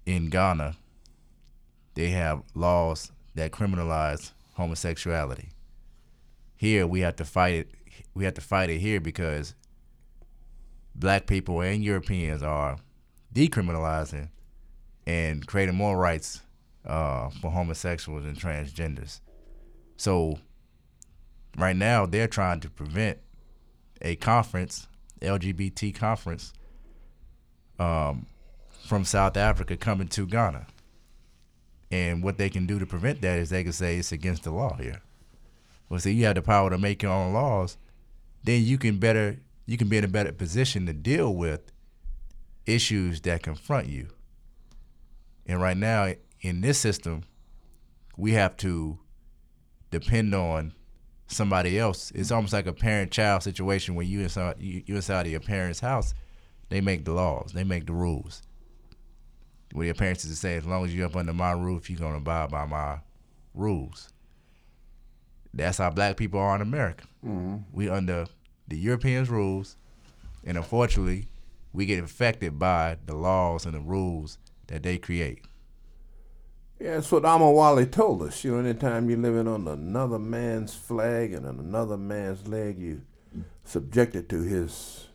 [0.05, 0.77] in Ghana,
[1.95, 5.49] they have laws that criminalize homosexuality.
[6.55, 7.71] Here, we have to fight it.
[8.13, 9.53] We have to fight it here because
[10.95, 12.77] black people and Europeans are
[13.33, 14.29] decriminalizing
[15.05, 16.41] and creating more rights
[16.85, 19.19] uh, for homosexuals and transgenders.
[19.97, 20.39] So
[21.57, 23.19] right now they're trying to prevent
[24.01, 24.87] a conference,
[25.21, 26.53] LGBT conference,
[27.79, 28.27] um,
[28.85, 30.67] from South Africa coming to Ghana.
[31.91, 34.51] And what they can do to prevent that is they can say it's against the
[34.51, 35.01] law here.
[35.89, 37.77] Well, see, you have the power to make your own laws,
[38.43, 41.71] then you can better you can be in a better position to deal with
[42.65, 44.09] issues that confront you.
[45.45, 47.23] And right now, in this system,
[48.17, 48.99] we have to
[49.89, 50.73] depend on
[51.27, 52.11] somebody else.
[52.13, 55.79] It's almost like a parent-child situation when you inside you, you inside of your parents'
[55.79, 56.13] house.
[56.69, 57.51] They make the laws.
[57.53, 58.41] They make the rules.
[59.73, 61.99] What your parents is to say, as long as you're up under my roof, you're
[61.99, 62.99] gonna abide by my
[63.53, 64.09] rules.
[65.53, 67.05] That's how black people are in America.
[67.25, 67.57] Mm-hmm.
[67.71, 68.25] We under
[68.67, 69.77] the Europeans' rules,
[70.43, 71.27] and unfortunately,
[71.73, 75.45] we get affected by the laws and the rules that they create.
[76.83, 78.43] Yeah, that's what Amawali told us.
[78.43, 83.03] You know, anytime you're living on another man's flag and on another man's leg, you
[83.63, 85.07] subjected to his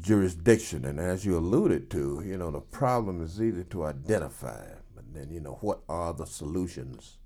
[0.00, 0.86] jurisdiction.
[0.86, 4.64] And as you alluded to, you know, the problem is easy to identify,
[4.94, 7.18] but then, you know, what are the solutions?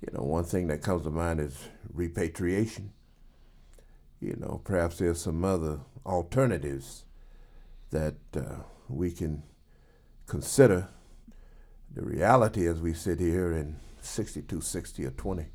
[0.00, 2.94] You know, one thing that comes to mind is repatriation.
[4.18, 7.04] You know, perhaps there's some other alternatives
[7.90, 9.42] that uh, we can
[10.26, 10.88] consider.
[11.92, 15.46] The reality as we sit here in 62, 60, or 20,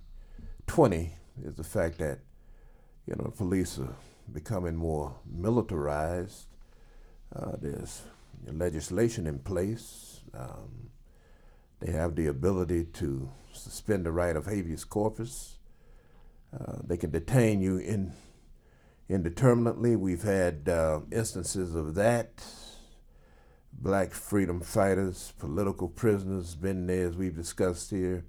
[0.67, 1.13] 20
[1.45, 2.19] is the fact that,
[3.05, 3.95] you know, police are
[4.33, 6.47] becoming more militarized.
[7.33, 8.01] Uh, there's
[8.51, 10.21] legislation in place.
[10.37, 10.89] Um,
[11.79, 15.57] they have the ability to suspend the right of habeas corpus.
[16.53, 18.11] Uh, they can detain you in,
[19.07, 19.95] indeterminately.
[19.95, 22.43] We've had uh, instances of that.
[23.77, 28.25] Black freedom fighters, political prisoners, been there as we've discussed here,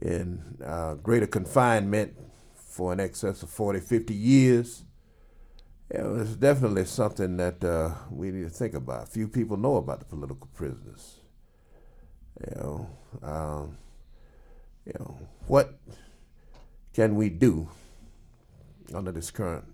[0.00, 2.16] in uh, greater confinement
[2.54, 4.84] for an excess of 40, 50 years.
[5.90, 9.08] It's definitely something that uh, we need to think about.
[9.08, 11.20] Few people know about the political prisoners.
[12.40, 12.90] You know,
[13.22, 13.78] um,
[14.84, 15.78] you know, what
[16.94, 17.68] can we do
[18.92, 19.64] under this current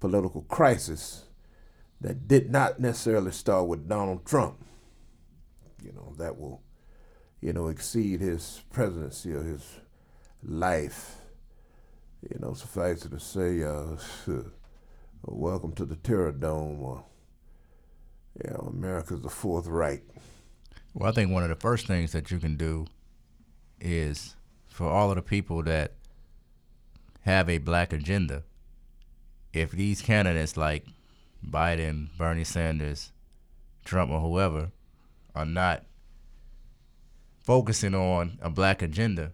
[0.00, 1.24] political crisis
[2.00, 4.58] that did not necessarily start with Donald Trump?
[5.82, 6.62] You know, that will,
[7.40, 9.64] you know, exceed his presidency or his
[10.42, 11.16] life.
[12.22, 13.96] You know, suffice it to say, uh,
[15.24, 16.82] welcome to the Terror Dome.
[16.82, 17.04] Or,
[18.44, 20.02] you know, America's the Fourth Reich.
[20.94, 22.86] Well, I think one of the first things that you can do
[23.80, 24.34] is
[24.66, 25.92] for all of the people that
[27.22, 28.42] have a black agenda,
[29.52, 30.86] if these candidates like
[31.44, 33.12] Biden, Bernie Sanders,
[33.84, 34.70] Trump, or whoever
[35.34, 35.84] are not
[37.42, 39.32] focusing on a black agenda,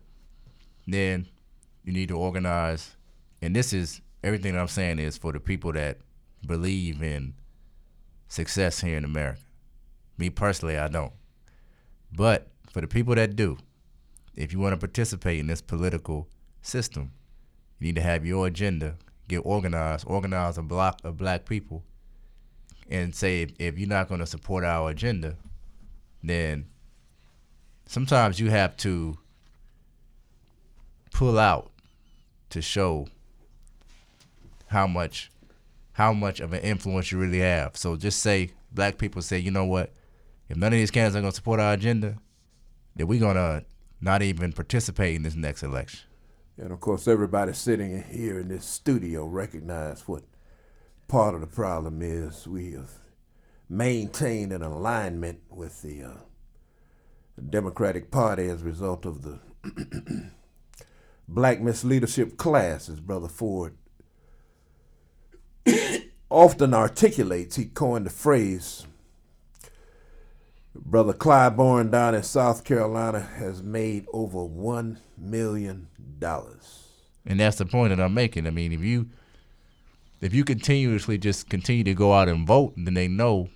[0.86, 1.26] then
[1.82, 2.96] you need to organize.
[3.42, 5.98] And this is everything I'm saying is for the people that
[6.46, 7.34] believe in
[8.28, 9.40] success here in America.
[10.16, 11.12] Me personally, I don't.
[12.12, 13.58] But for the people that do,
[14.36, 16.28] if you want to participate in this political
[16.62, 17.12] system,
[17.78, 18.96] you need to have your agenda,
[19.28, 21.84] get organized, organize a block of black people,
[22.90, 25.36] and say if, you're not going to support our agenda,
[26.22, 26.66] then
[27.86, 29.18] sometimes you have to
[31.12, 31.70] pull out
[32.50, 33.06] to show
[34.66, 35.30] how much
[35.92, 37.76] how much of an influence you really have.
[37.76, 39.92] So just say black people say, you know what,
[40.48, 42.16] if none of these candidates are gonna support our agenda,
[42.96, 43.62] then we're gonna
[44.00, 46.00] not even participate in this next election.
[46.56, 50.24] And of course, everybody sitting here in this studio recognize what
[51.08, 52.46] part of the problem is.
[52.46, 52.90] We have
[53.68, 56.16] maintained an alignment with the, uh,
[57.36, 59.40] the Democratic Party as a result of the
[61.28, 63.76] black misleadership class, as Brother Ford
[66.30, 67.56] often articulates.
[67.56, 68.86] He coined the phrase
[70.74, 75.88] Brother Clyburn down in South Carolina has made over one million
[76.18, 76.88] dollars.
[77.24, 78.46] And that's the point that I'm making.
[78.46, 79.08] I mean, if you
[80.24, 83.48] if you continuously just continue to go out and vote, then they know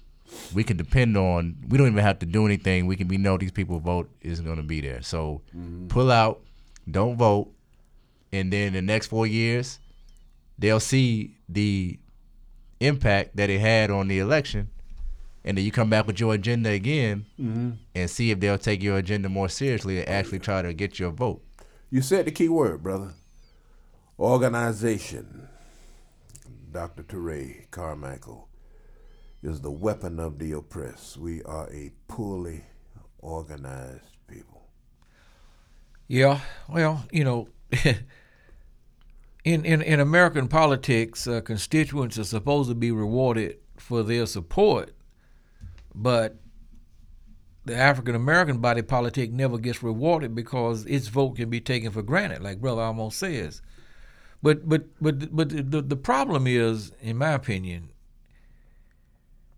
[0.54, 1.57] we can depend on.
[1.68, 2.87] We don't even have to do anything.
[2.87, 5.02] We can we know these people vote is going to be there.
[5.02, 5.88] So mm-hmm.
[5.88, 6.40] pull out,
[6.90, 7.50] don't vote,
[8.33, 9.78] and then the next four years,
[10.59, 11.98] they'll see the
[12.81, 14.70] impact that it had on the election
[15.48, 17.70] and then you come back with your agenda again mm-hmm.
[17.94, 21.11] and see if they'll take your agenda more seriously and actually try to get your
[21.11, 21.42] vote.
[21.90, 23.14] You said the key word, brother.
[24.18, 25.47] Organization.
[26.72, 27.02] Dr.
[27.02, 28.48] Teray Carmichael
[29.42, 31.16] is the weapon of the oppressed.
[31.16, 32.64] We are a poorly
[33.18, 34.68] organized people.
[36.07, 37.48] Yeah, well, you know,
[39.44, 44.92] in, in, in American politics, uh, constituents are supposed to be rewarded for their support
[45.98, 46.37] but
[47.64, 52.02] the African American body politic never gets rewarded because its vote can be taken for
[52.02, 53.61] granted, like Brother almost says.
[54.42, 57.90] But but but but the the problem is, in my opinion,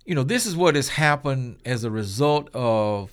[0.05, 3.13] you know, this is what has happened as a result of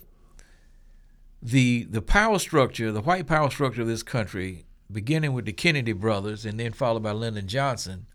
[1.42, 5.94] the the power structure, the white power structure of this country, beginning with the Kennedy
[5.94, 8.08] brothers and then followed by Lyndon Johnson,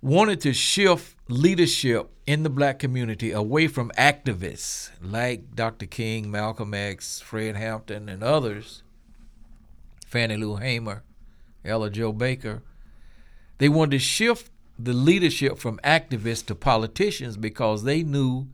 [0.00, 5.86] wanted to shift leadership in the black community away from activists like Dr.
[5.86, 8.82] King, Malcolm X, Fred Hampton, and others,
[10.06, 11.02] Fannie Lou Hamer,
[11.68, 12.62] Ella Jo Baker.
[13.58, 18.46] They wanted to shift the leadership from activists to politicians because they knew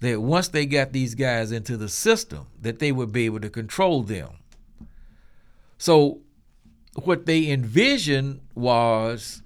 [0.00, 3.48] that once they got these guys into the system that they would be able to
[3.48, 4.28] control them.
[5.78, 6.20] So
[6.94, 9.42] what they envisioned was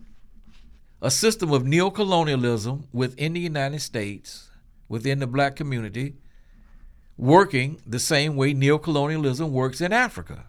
[1.03, 4.51] a system of neocolonialism within the United States,
[4.89, 6.15] within the black community,
[7.17, 10.47] working the same way neocolonialism works in Africa.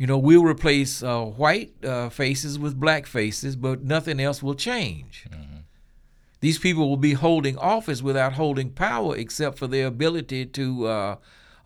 [0.00, 4.54] You know, we'll replace uh, white uh, faces with black faces, but nothing else will
[4.54, 5.26] change.
[5.30, 5.58] Mm-hmm.
[6.40, 11.16] These people will be holding office without holding power, except for their ability to uh,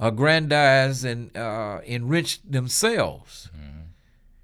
[0.01, 3.51] aggrandize and uh, enrich themselves.
[3.57, 3.82] Mm-hmm.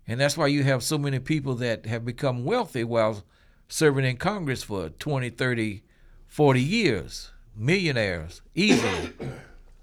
[0.07, 3.25] And that's why you have so many people that have become wealthy while
[3.67, 5.83] serving in Congress for 20, 30,
[6.29, 9.15] 40 years, millionaires, easily.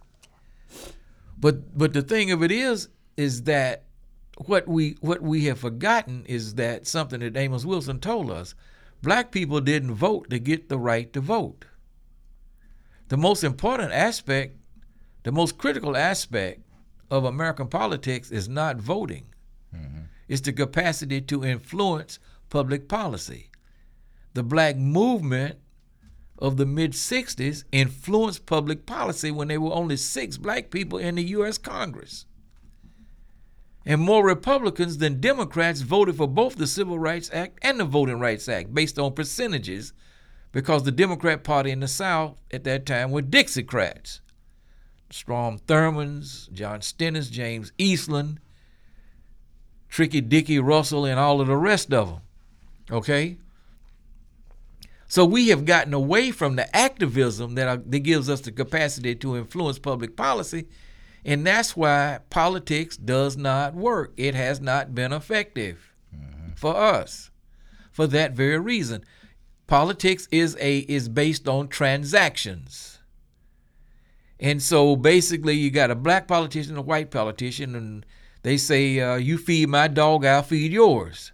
[1.38, 2.88] but but the thing of it is,
[3.18, 3.84] is that
[4.46, 8.54] what we what we have forgotten is that something that Amos Wilson told us.
[9.02, 11.66] Black people didn't vote to get the right to vote.
[13.10, 14.58] The most important aspect,
[15.24, 16.62] the most critical aspect
[17.10, 19.26] of American politics is not voting.
[19.76, 20.02] Mm-hmm.
[20.28, 22.20] It's the capacity to influence
[22.50, 23.50] public policy.
[24.34, 25.58] The black movement
[26.38, 31.16] of the mid 60s influenced public policy when there were only six black people in
[31.16, 31.58] the U.S.
[31.58, 32.26] Congress
[33.88, 38.20] and more Republicans than Democrats voted for both the Civil Rights Act and the Voting
[38.20, 39.94] Rights Act based on percentages
[40.52, 44.20] because the Democrat Party in the South at that time were Dixiecrats.
[45.10, 48.42] Strom Thurmonds, John Stennis, James Eastland,
[49.88, 52.22] Tricky Dicky Russell, and all of the rest of them.
[52.92, 53.38] Okay?
[55.08, 59.16] So we have gotten away from the activism that, are, that gives us the capacity
[59.16, 60.68] to influence public policy
[61.28, 64.14] and that's why politics does not work.
[64.16, 66.54] It has not been effective mm-hmm.
[66.56, 67.32] for us
[67.92, 69.04] for that very reason.
[69.68, 73.00] Politics is a is based on transactions.
[74.40, 78.06] And so basically you got a black politician and a white politician and
[78.44, 81.34] they say uh, you feed my dog, I'll feed yours.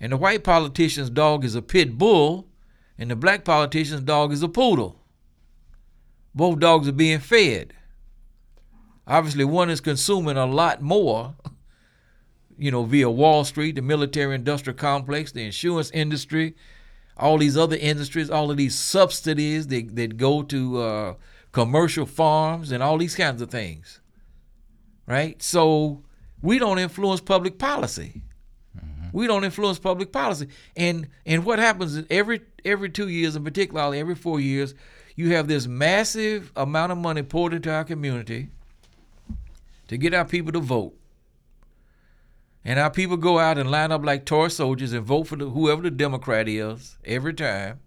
[0.00, 2.48] And the white politician's dog is a pit bull
[2.98, 5.00] and the black politician's dog is a poodle.
[6.34, 7.74] Both dogs are being fed.
[9.08, 11.34] Obviously, one is consuming a lot more,
[12.58, 16.54] you know, via Wall Street, the military industrial complex, the insurance industry,
[17.16, 21.14] all these other industries, all of these subsidies that, that go to uh,
[21.52, 24.00] commercial farms and all these kinds of things.
[25.06, 25.42] Right?
[25.42, 26.02] So
[26.42, 28.20] we don't influence public policy.
[28.76, 29.16] Mm-hmm.
[29.16, 30.48] We don't influence public policy.
[30.76, 34.74] And and what happens is every every two years, and particularly every four years,
[35.16, 38.50] you have this massive amount of money poured into our community
[39.88, 40.94] to get our people to vote.
[42.64, 45.48] And our people go out and line up like toy soldiers and vote for the,
[45.50, 47.80] whoever the Democrat is every time.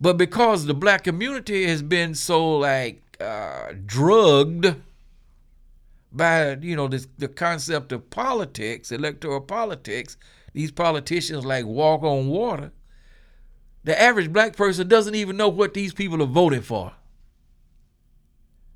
[0.00, 4.74] But because the black community has been so like uh, drugged
[6.12, 10.16] by you know this, the concept of politics, electoral politics,
[10.52, 12.72] these politicians like walk on water.
[13.84, 16.92] The average black person doesn't even know what these people are voting for.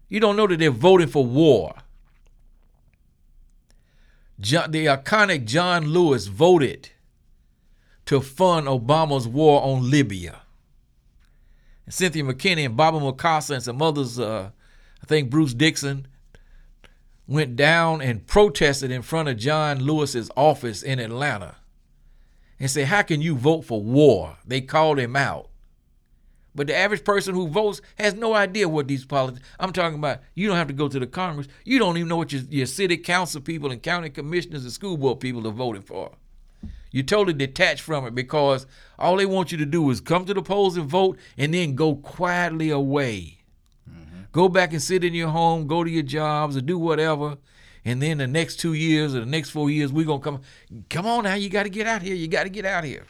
[0.09, 1.75] You don't know that they're voting for war.
[4.41, 6.91] John, the iconic John Lewis voted
[8.07, 10.43] to fund Obama's war on Libya.
[11.85, 14.51] And Cynthia McKinney and Baba Mukasa and some others, uh,
[15.03, 16.07] I think Bruce Dixon,
[17.27, 21.57] went down and protested in front of John Lewis's office in Atlanta
[22.65, 24.39] and say, How can you vote for war?
[24.47, 25.51] They called him out.
[26.55, 29.47] But the average person who votes has no idea what these politics.
[29.61, 30.21] I'm talking about.
[30.35, 31.47] You don't have to go to the Congress.
[31.67, 34.97] You don't even know what your, your city council people and county commissioners and school
[34.97, 36.13] board people are voting for.
[36.91, 38.67] You're totally detached from it because
[38.99, 41.75] all they want you to do is come to the polls and vote, and then
[41.75, 43.41] go quietly away.
[43.91, 44.21] Mm-hmm.
[44.33, 47.37] Go back and sit in your home, go to your jobs, or do whatever.
[47.85, 50.41] And then the next two years or the next four years, we're gonna come.
[50.89, 52.15] Come on now, you got to get out here.
[52.15, 53.05] You got to get out here.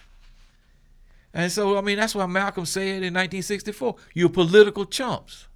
[1.33, 5.49] And so, I mean, that's why Malcolm said in 1964, you're political chumps.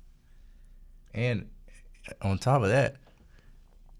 [1.14, 1.48] And
[2.20, 2.96] on top of that,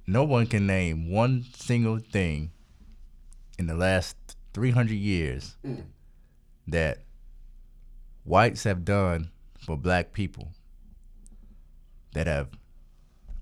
[0.06, 2.50] no one can name one single thing
[3.58, 4.16] in the last
[4.54, 5.84] 300 years mm.
[6.66, 7.02] that
[8.24, 9.30] whites have done
[9.64, 10.48] for black people
[12.14, 12.48] that have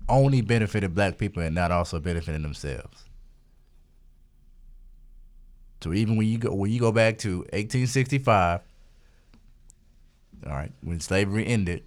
[0.09, 3.03] only benefited black people and not also benefiting themselves.
[5.81, 8.61] So even when you go when you go back to 1865,
[10.45, 11.83] all right, when slavery ended,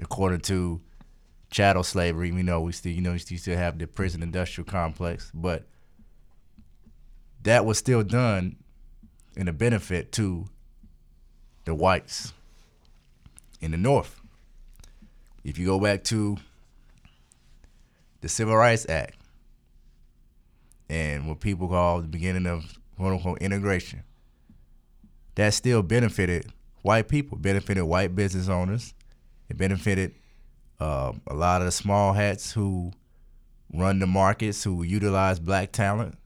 [0.00, 0.80] according to
[1.50, 5.30] chattel slavery, we know we still you know we still have the prison industrial complex,
[5.34, 5.66] but
[7.42, 8.56] that was still done
[9.36, 10.46] in a benefit to
[11.64, 12.32] the whites
[13.60, 14.20] in the North.
[15.44, 16.38] If you go back to
[18.24, 19.16] the Civil Rights Act
[20.88, 22.64] and what people call the beginning of
[22.96, 24.02] quote unquote integration.
[25.34, 26.50] That still benefited
[26.80, 28.94] white people, benefited white business owners.
[29.50, 30.14] It benefited
[30.80, 32.92] uh, a lot of the small hats who
[33.74, 36.16] run the markets, who utilize black talent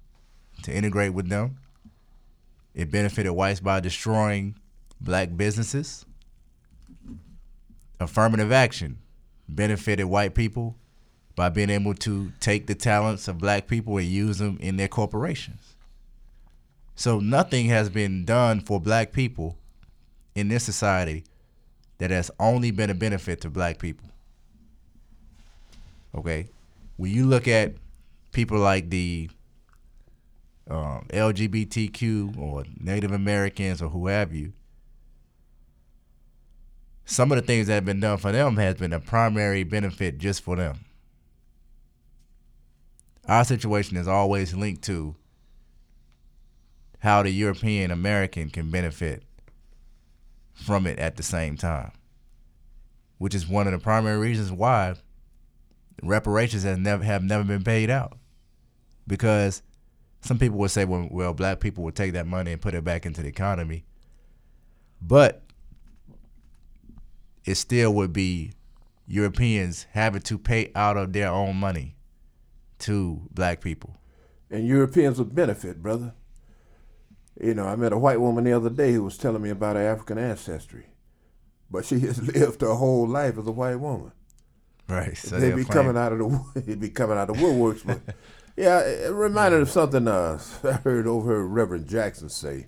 [0.62, 1.57] to integrate with them.
[2.76, 4.55] It benefited whites by destroying
[5.01, 6.07] black businesses.
[7.99, 8.99] Affirmative action
[9.49, 10.76] benefited white people
[11.39, 14.89] by being able to take the talents of black people and use them in their
[14.89, 15.76] corporations.
[16.97, 19.57] So nothing has been done for black people
[20.34, 21.22] in this society
[21.99, 24.09] that has only been a benefit to black people.
[26.12, 26.49] Okay?
[26.97, 27.74] When you look at
[28.32, 29.30] people like the
[30.68, 34.53] um, LGBTQ or Native Americans or who have you,
[37.05, 40.18] some of the things that have been done for them has been a primary benefit
[40.18, 40.80] just for them.
[43.29, 45.14] Our situation is always linked to
[47.01, 49.22] how the European American can benefit
[50.55, 51.93] from it at the same time,
[53.18, 54.95] which is one of the primary reasons why
[56.03, 58.16] reparations have never have never been paid out,
[59.07, 59.62] because
[60.22, 62.83] some people would say, well, well, black people would take that money and put it
[62.83, 63.85] back into the economy,
[65.03, 65.43] but
[67.45, 68.53] it still would be
[69.07, 71.95] Europeans having to pay out of their own money
[72.81, 73.99] to black people.
[74.51, 76.14] And Europeans would benefit, brother.
[77.41, 79.76] You know, I met a white woman the other day who was telling me about
[79.76, 80.87] her African ancestry,
[81.70, 84.12] but she has lived her whole life as a white woman.
[84.89, 85.16] Right.
[85.16, 87.87] So they'd be coming out of the they'd be coming out of woodworks.
[87.87, 88.01] But
[88.57, 92.66] yeah, it reminded of something uh, I heard over Reverend Jackson say.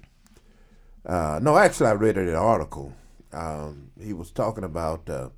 [1.05, 2.93] Uh, no, actually, I read it in an article.
[3.33, 5.31] Um, he was talking about uh,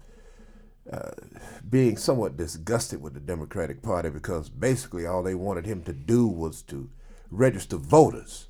[1.68, 6.26] being somewhat disgusted with the Democratic Party because basically all they wanted him to do
[6.26, 6.90] was to
[7.30, 8.48] register voters.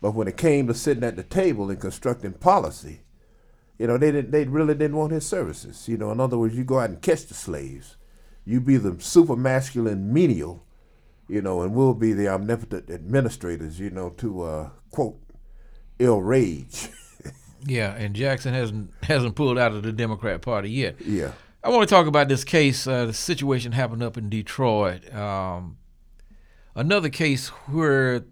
[0.00, 3.02] But when it came to sitting at the table and constructing policy,
[3.78, 5.88] you know, they didn't they really didn't want his services.
[5.88, 7.96] You know, in other words, you go out and catch the slaves.
[8.44, 10.64] You be the super masculine menial,
[11.28, 15.20] you know, and we'll be the omnipotent administrators, you know, to uh, quote
[16.00, 16.90] Eldridge.
[17.64, 21.00] yeah, and Jackson hasn't hasn't pulled out of the Democrat Party yet.
[21.00, 21.32] Yeah.
[21.62, 22.86] I want to talk about this case.
[22.86, 25.12] Uh, the situation happened up in Detroit.
[25.12, 25.76] Um,
[26.74, 28.24] another case where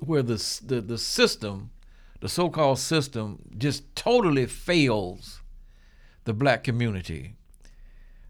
[0.00, 1.70] where the, the, the system,
[2.20, 5.40] the so called system, just totally fails
[6.24, 7.36] the black community.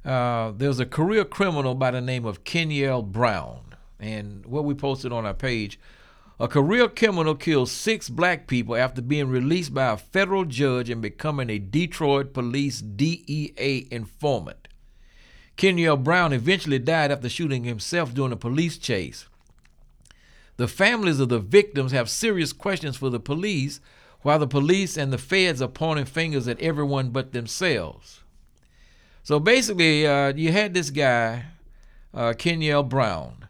[0.04, 3.74] Uh, there's a career criminal by the name of Kenyel Brown.
[3.98, 5.78] And what we posted on our page
[6.40, 11.00] a career criminal kills six black people after being released by a federal judge and
[11.00, 14.68] becoming a Detroit police DEA informant.
[15.56, 19.26] Kenyel Brown eventually died after shooting himself during a police chase.
[20.56, 23.80] The families of the victims have serious questions for the police,
[24.22, 28.20] while the police and the feds are pointing fingers at everyone but themselves.
[29.22, 31.46] So basically, uh, you had this guy,
[32.12, 33.43] uh, Kenyel Brown,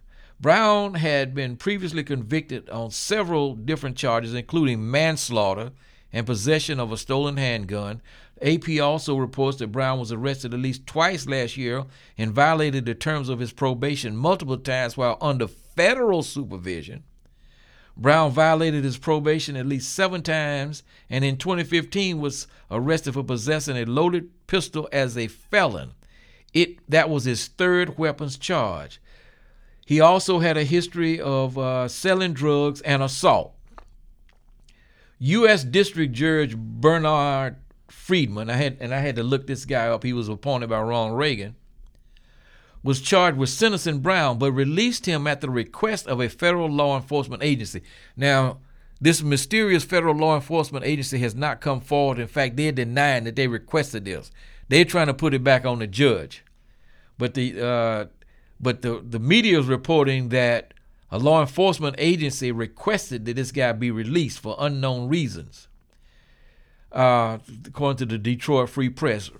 [0.45, 5.71] Brown had been previously convicted on several different charges, including manslaughter
[6.13, 8.03] and possession of a stolen handgun.
[8.43, 11.87] AP also reports that Brown was arrested at least twice last year
[12.19, 17.05] and violated the terms of his probation multiple times while under federal supervision.
[17.97, 23.79] Brown violated his probation at least seven times and in 2015 was arrested for possessing
[23.79, 25.95] a loaded pistol as a felon.
[26.53, 29.01] It that was his third weapons charge.
[29.87, 33.55] He also had a history of uh, selling drugs and assault.
[35.19, 35.65] U.S.
[35.65, 37.57] District Judge Bernard
[37.89, 40.03] Friedman, I had and I had to look this guy up.
[40.03, 41.57] He was appointed by Ronald Reagan.
[42.83, 46.97] Was charged with sentencing Brown, but released him at the request of a federal law
[46.97, 47.83] enforcement agency.
[48.15, 48.59] Now,
[49.01, 52.19] this mysterious federal law enforcement agency has not come forward.
[52.19, 54.31] In fact, they're denying that they requested this.
[54.69, 56.45] They're trying to put it back on the judge.
[57.17, 58.05] But the uh,
[58.61, 60.75] but the the media is reporting that
[61.11, 65.69] a law enforcement agency requested that this guy be released for unknown reasons
[66.95, 69.31] uh, according to the Detroit Free Press.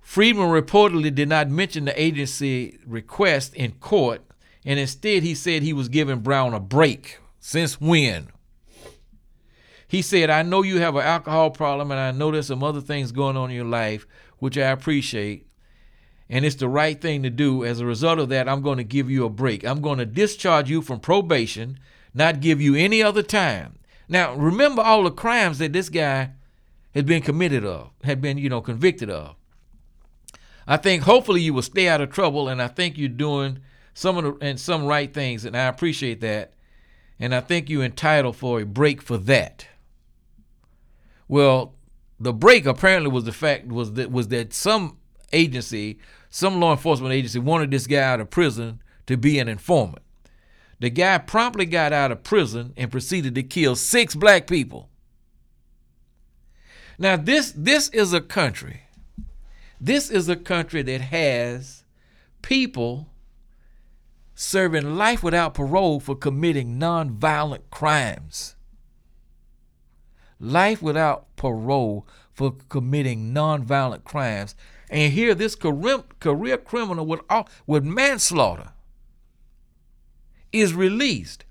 [0.00, 4.22] Friedman reportedly did not mention the agency request in court,
[4.64, 7.18] and instead he said he was giving Brown a break.
[7.38, 8.28] Since when?
[9.86, 12.80] He said, I know you have an alcohol problem, and I know there's some other
[12.80, 14.06] things going on in your life,
[14.38, 15.46] which I appreciate,
[16.30, 17.64] and it's the right thing to do.
[17.64, 19.64] As a result of that, I'm going to give you a break.
[19.64, 21.78] I'm going to discharge you from probation,
[22.14, 23.80] not give you any other time.
[24.08, 26.30] Now, remember all the crimes that this guy
[26.94, 29.34] has been committed of, had been, you know, convicted of.
[30.68, 33.58] I think hopefully you will stay out of trouble, and I think you're doing
[33.92, 36.52] some of the, and some right things, and I appreciate that.
[37.18, 39.66] And I think you're entitled for a break for that.
[41.26, 41.74] Well,
[42.20, 44.96] the break apparently was the fact was that was that some
[45.32, 45.98] agency,
[46.30, 50.02] some law enforcement agency wanted this guy out of prison to be an informant.
[50.78, 54.88] The guy promptly got out of prison and proceeded to kill six black people.
[56.98, 58.82] Now this this is a country.
[59.80, 61.84] This is a country that has
[62.42, 63.08] people
[64.34, 68.54] serving life without parole for committing nonviolent crimes.
[70.38, 74.54] Life without parole for committing nonviolent crimes.
[74.90, 77.20] And here, this career criminal with,
[77.66, 78.72] with manslaughter
[80.52, 81.44] is released.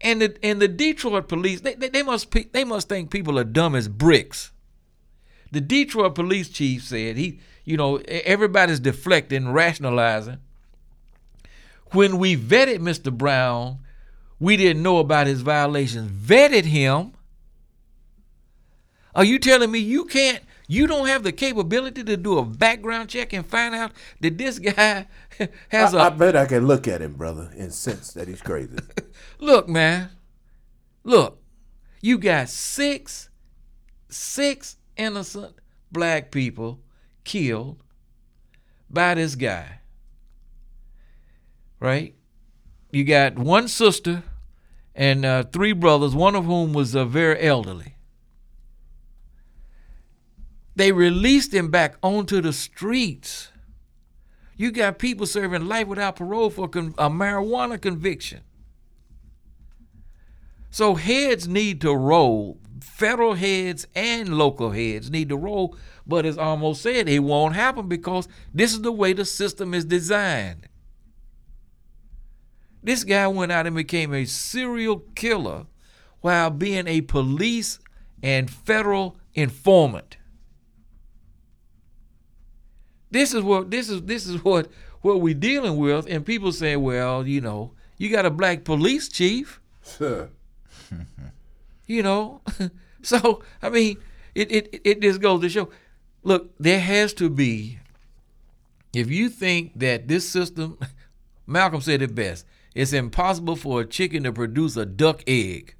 [0.00, 3.44] And the, and the Detroit police, they, they, they, must, they must think people are
[3.44, 4.50] dumb as bricks.
[5.52, 10.38] The Detroit police chief said he, you know, everybody's deflecting, rationalizing.
[11.92, 13.16] When we vetted Mr.
[13.16, 13.78] Brown,
[14.40, 16.10] we didn't know about his violations.
[16.10, 17.12] Vetted him.
[19.14, 23.08] Are you telling me you can't, you don't have the capability to do a background
[23.10, 25.06] check and find out that this guy
[25.68, 26.06] has I, a.
[26.06, 28.78] I bet I can look at him, brother, and sense that he's crazy.
[29.38, 30.10] look, man.
[31.02, 31.38] Look,
[32.00, 33.28] you got six,
[34.08, 35.54] six innocent
[35.92, 36.80] black people
[37.24, 37.82] killed
[38.88, 39.80] by this guy.
[41.78, 42.14] Right?
[42.90, 44.22] You got one sister
[44.94, 47.93] and uh, three brothers, one of whom was uh, very elderly.
[50.76, 53.50] They released him back onto the streets.
[54.56, 58.40] You got people serving life without parole for a marijuana conviction.
[60.70, 66.38] So heads need to roll federal heads and local heads need to roll, but as
[66.38, 70.68] almost said, it won't happen because this is the way the system is designed.
[72.82, 75.66] This guy went out and became a serial killer
[76.20, 77.78] while being a police
[78.22, 80.18] and federal informant.
[83.14, 84.68] This is what this is this is what
[85.00, 89.08] what we're dealing with, and people say, well, you know, you got a black police
[89.08, 89.60] chief.
[91.86, 92.40] You know,
[93.02, 93.98] So I mean,
[94.34, 95.68] it, it it just goes to show.
[96.24, 97.78] Look, there has to be.
[98.92, 100.78] If you think that this system,
[101.46, 102.46] Malcolm said it best.
[102.74, 105.76] It's impossible for a chicken to produce a duck egg.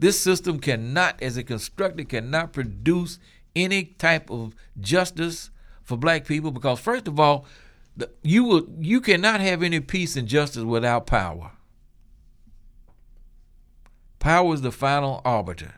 [0.00, 3.20] This system cannot, as it constructed, cannot produce
[3.54, 5.50] any type of justice
[5.84, 7.46] for black people because first of all,
[7.96, 11.52] the, you will you cannot have any peace and justice without power.
[14.18, 15.74] Power is the final arbiter.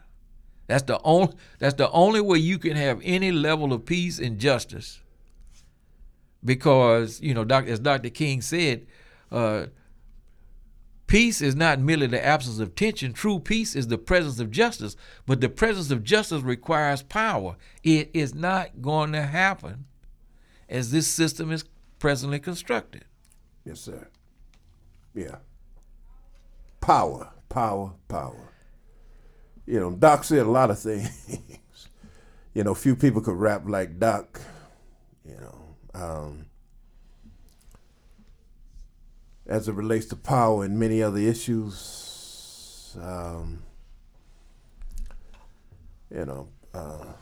[0.67, 4.39] That's the only that's the only way you can have any level of peace and
[4.39, 5.01] justice.
[6.45, 8.09] Because, you know, as Dr.
[8.09, 8.87] King said,
[9.33, 9.67] uh,
[11.09, 13.13] peace is not merely the absence of tension.
[13.13, 14.97] True peace is the presence of justice.
[15.27, 17.57] But the presence of justice requires power.
[17.83, 19.87] It is not going to happen
[20.69, 21.65] as this system is
[21.99, 23.05] presently constructed.
[23.65, 24.09] Yes, sir.
[25.15, 25.37] Yeah.
[26.81, 28.53] Power, power, power.
[29.67, 31.89] You know, Doc said a lot of things.
[32.55, 34.41] you know, few people could rap like Doc.
[35.25, 36.47] You know, um,
[39.47, 43.63] as it relates to power and many other issues, um,
[46.15, 47.13] you know, uh,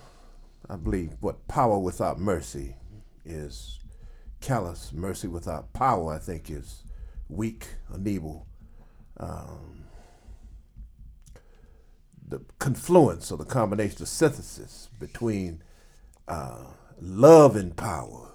[0.68, 2.76] I believe what power without mercy
[3.25, 3.81] is
[4.41, 4.93] callous.
[4.93, 6.85] Mercy without power, I think, is
[7.29, 8.47] weak, unable.
[9.18, 9.85] Um,
[12.27, 15.62] the confluence or the combination, the synthesis between
[16.27, 16.64] uh,
[17.01, 18.33] love and power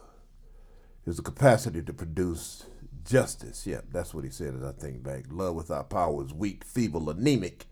[1.05, 2.65] is the capacity to produce
[3.03, 3.65] justice.
[3.65, 5.25] Yeah, that's what he said as I think back.
[5.29, 7.65] Love without power is weak, feeble, anemic.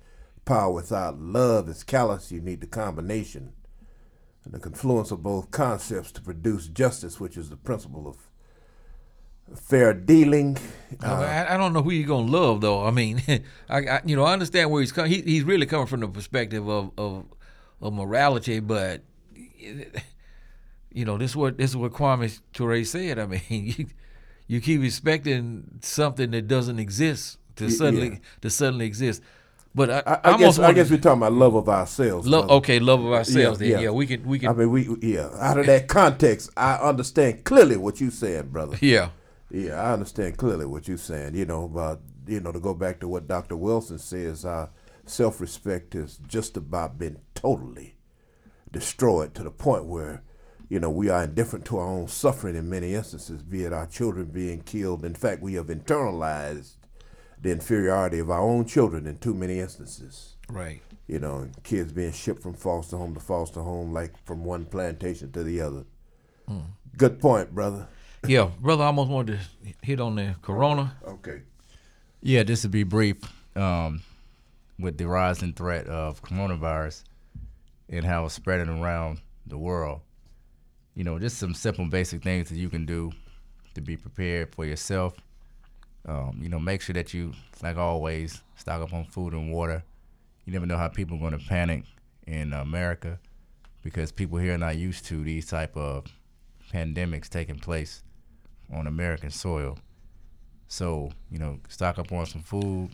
[0.46, 2.32] Power without love is callous.
[2.32, 3.54] You need the combination
[4.52, 8.18] the confluence of both concepts to produce justice, which is the principle of
[9.56, 10.58] fair dealing.
[11.04, 12.86] Uh, I, I, don't know who you're gonna love though.
[12.86, 13.22] I mean,
[13.70, 15.12] I, I, you know I understand where he's coming.
[15.12, 17.26] He, he's really coming from the perspective of, of
[17.82, 19.04] of morality, but
[20.92, 23.20] you know this is what this is what Kwame Ture said.
[23.20, 23.88] I mean, you,
[24.48, 28.20] you keep expecting something that doesn't exist to suddenly yeah.
[28.42, 29.22] to suddenly exist.
[29.78, 32.28] But I, I, I guess I guess we're talking about love of ourselves.
[32.28, 33.62] Love, okay, love of ourselves.
[33.62, 33.80] Yeah, yeah.
[33.82, 34.50] yeah, we can we can.
[34.50, 35.30] I mean, we yeah.
[35.40, 38.76] Out of that context, I understand clearly what you said, brother.
[38.88, 39.10] Yeah,
[39.52, 41.36] yeah, I understand clearly what you're saying.
[41.36, 43.56] You know, about you know to go back to what Dr.
[43.56, 44.72] Wilson says, our
[45.06, 47.98] self-respect has just about been totally
[48.72, 50.24] destroyed to the point where
[50.70, 53.86] you know we are indifferent to our own suffering in many instances, be it our
[53.86, 55.06] children being killed.
[55.06, 56.77] In fact, we have internalized
[57.42, 60.36] the inferiority of our own children in too many instances.
[60.50, 60.82] Right.
[61.08, 65.32] You know, kids being shipped from foster home to foster home, like from one plantation
[65.34, 65.86] to the other.
[66.50, 66.64] Mm.
[66.98, 67.88] Good point, brother
[68.26, 70.96] yeah, brother, I almost wanted to hit on the corona.
[71.06, 71.42] Okay.
[72.22, 73.18] Yeah, just to be brief,
[73.56, 74.02] um,
[74.80, 77.04] with the rising threat of coronavirus
[77.90, 80.02] and how it's spreading around the world,
[80.94, 83.12] you know, just some simple, basic things that you can do
[83.76, 85.14] to be prepared for yourself.
[86.08, 89.84] Um, you know, make sure that you, like always, stock up on food and water.
[90.46, 91.84] You never know how people are going to panic
[92.26, 93.20] in America
[93.84, 96.06] because people here are not used to these type of
[96.74, 98.04] pandemics taking place
[98.74, 99.78] on American soil.
[100.68, 102.90] So, you know, stock up on some food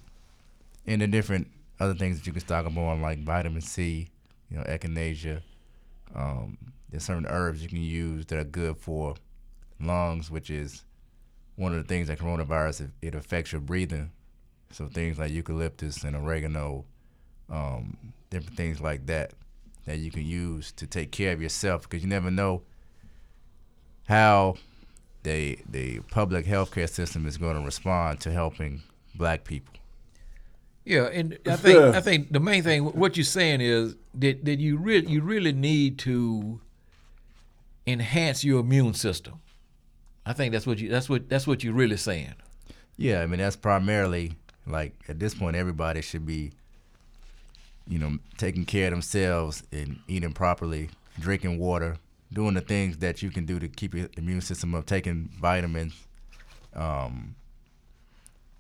[0.86, 1.48] and the different
[1.80, 4.10] other things that you can stock up on, like vitamin C,
[4.50, 5.42] you know, echinacea.
[6.16, 6.58] Um,
[6.90, 9.16] there's certain herbs you can use that are good for
[9.80, 10.84] lungs, which is
[11.56, 14.12] one of the things that coronavirus it affects your breathing.
[14.72, 16.86] So things like eucalyptus and oregano,
[17.50, 17.98] um,
[18.30, 19.34] different things like that
[19.86, 22.64] that you can use to take care of yourself because you never know
[24.08, 24.56] how
[25.24, 28.82] the the public healthcare system is going to respond to helping
[29.16, 29.74] black people.
[30.86, 34.60] Yeah, and I think I think the main thing what you're saying is that that
[34.60, 36.60] you really you really need to
[37.88, 39.40] enhance your immune system.
[40.26, 42.34] I think that's what you that's what that's what you're really saying.
[42.98, 44.34] Yeah, I mean that's primarily
[44.66, 46.52] like at this point everybody should be
[47.88, 51.98] you know taking care of themselves and eating properly, drinking water,
[52.32, 55.94] doing the things that you can do to keep your immune system up, taking vitamins,
[56.76, 57.36] um,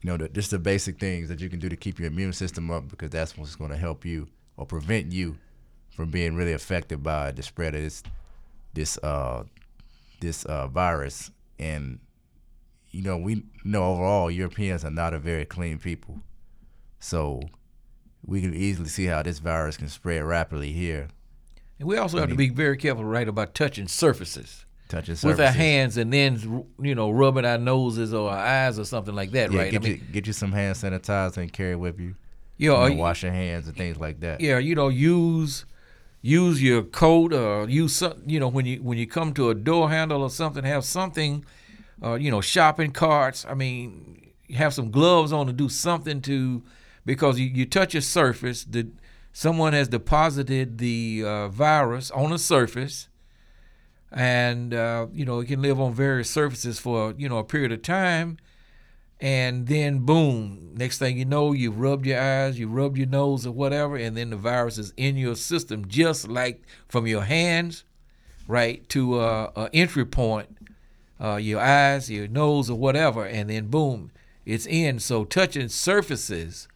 [0.01, 2.33] you know, the, just the basic things that you can do to keep your immune
[2.33, 5.37] system up because that's what's going to help you or prevent you
[5.95, 8.03] from being really affected by the spread of this
[8.73, 9.43] this uh,
[10.19, 11.31] this uh, virus.
[11.63, 11.99] And
[12.91, 16.21] you know, we know overall Europeans are not a very clean people,
[16.99, 17.41] so
[18.25, 21.09] we can easily see how this virus can spread rapidly here
[21.83, 24.65] and we also have to be very careful, right, about touching surfaces.
[24.87, 25.37] Touching surfaces.
[25.37, 29.13] With our hands and then, you know, rubbing our noses or our eyes or something
[29.13, 29.71] like that, yeah, right?
[29.71, 32.15] Get, I you, get you some hand sanitizer and carry it with you.
[32.57, 34.39] Yeah, you know, wash your hands and things like that.
[34.39, 35.65] Yeah, you know, use
[36.23, 39.53] use your coat or use some, you know, when you when you come to a
[39.53, 41.45] door handle or something, have something,
[42.01, 43.45] uh, you know, shopping carts.
[43.47, 46.63] I mean, have some gloves on to do something to,
[47.05, 48.87] because you, you touch a surface, that
[49.33, 53.09] someone has deposited the uh, virus on a surface
[54.13, 57.71] and uh, you know it can live on various surfaces for you know a period
[57.71, 58.37] of time
[59.23, 63.47] and then boom next thing you know you've rubbed your eyes you rubbed your nose
[63.47, 67.83] or whatever and then the virus is in your system just like from your hands
[68.47, 70.57] right to uh, a entry point
[71.19, 74.11] uh, your eyes your nose or whatever and then boom
[74.45, 76.67] it's in so touching surfaces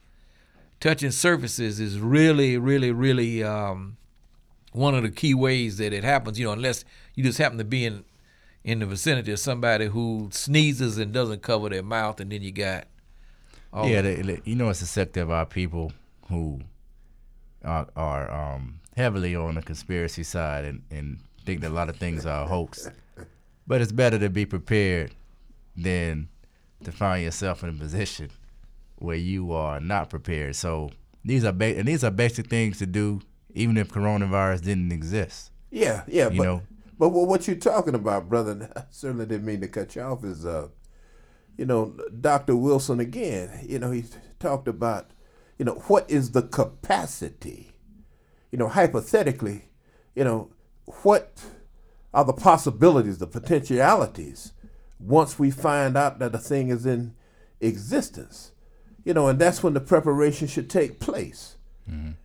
[0.79, 3.97] touching surfaces is really, really, really um,
[4.71, 6.39] one of the key ways that it happens.
[6.39, 6.85] You know, unless
[7.15, 8.03] you just happen to be in
[8.63, 12.51] in the vicinity of somebody who sneezes and doesn't cover their mouth, and then you
[12.51, 12.87] got
[13.71, 15.91] All yeah, of they, they- you know, it's a sector of our people
[16.29, 16.61] who
[17.63, 21.95] are, are um, heavily on the conspiracy side and, and think that a lot of
[21.95, 22.89] things are a hoax.
[23.65, 25.11] But it's better to be prepared
[25.75, 26.29] than
[26.83, 28.29] to find yourself in a position
[28.97, 30.55] where you are not prepared.
[30.55, 30.91] So
[31.23, 33.21] these are ba- and these are basic things to do,
[33.53, 35.51] even if coronavirus didn't exist.
[35.71, 36.61] Yeah, yeah, You but know.
[36.97, 38.71] But what you're talking about, brother?
[38.75, 40.23] I certainly didn't mean to cut you off.
[40.23, 40.69] Is uh,
[41.57, 42.55] you know, Dr.
[42.55, 43.65] Wilson again.
[43.67, 44.05] You know, he
[44.39, 45.11] talked about,
[45.57, 47.73] you know, what is the capacity?
[48.51, 49.69] You know, hypothetically,
[50.15, 50.51] you know,
[51.03, 51.41] what
[52.13, 54.53] are the possibilities, the potentialities,
[54.99, 57.13] once we find out that a thing is in
[57.59, 58.51] existence?
[59.03, 61.56] You know, and that's when the preparation should take place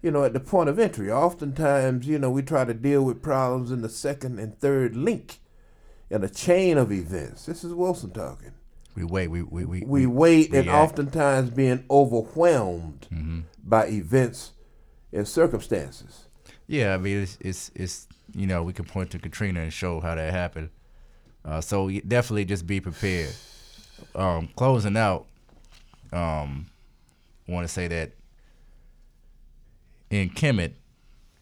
[0.02, 1.10] you know, at the point of entry.
[1.10, 5.38] Oftentimes, you know, we try to deal with problems in the second and third link
[6.10, 7.46] in a chain of events.
[7.46, 8.52] This is Wilson talking.
[8.94, 9.28] We wait.
[9.28, 13.06] We we we, We wait and oftentimes being overwhelmed
[13.64, 14.52] by events
[15.12, 16.26] and circumstances.
[16.66, 20.00] Yeah, I mean it's it's it's you know we can point to Katrina and show
[20.00, 20.70] how that happened.
[21.44, 23.34] Uh, so definitely just be prepared.
[24.14, 25.26] Um, closing out,
[26.12, 26.66] um,
[27.48, 28.12] want to say that
[30.12, 30.74] in Kemet,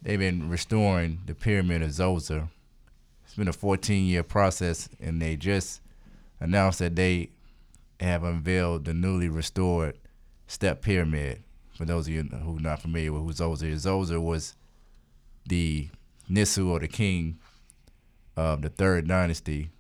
[0.01, 2.49] they've been restoring the pyramid of Zoser.
[3.25, 5.81] It's been a 14 year process, and they just
[6.39, 7.31] announced that they
[7.99, 9.99] have unveiled the newly restored
[10.47, 11.43] step pyramid.
[11.77, 14.55] For those of you who are not familiar with who Zoser is, Zoser was
[15.49, 15.89] the
[16.31, 17.39] Nisu or the king
[18.37, 19.71] of the third dynasty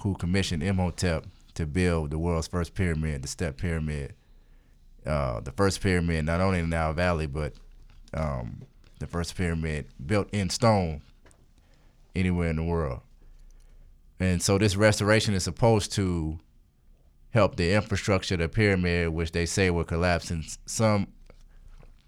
[0.00, 4.14] who commissioned Imhotep to build the world's first pyramid, the step pyramid.
[5.06, 7.54] Uh, the first pyramid, not only in the Nile Valley, but
[8.14, 8.62] um,
[8.98, 11.02] the first pyramid built in stone
[12.14, 13.00] anywhere in the world.
[14.20, 16.38] And so this restoration is supposed to
[17.30, 20.30] help the infrastructure of the pyramid, which they say will collapse.
[20.30, 21.08] And some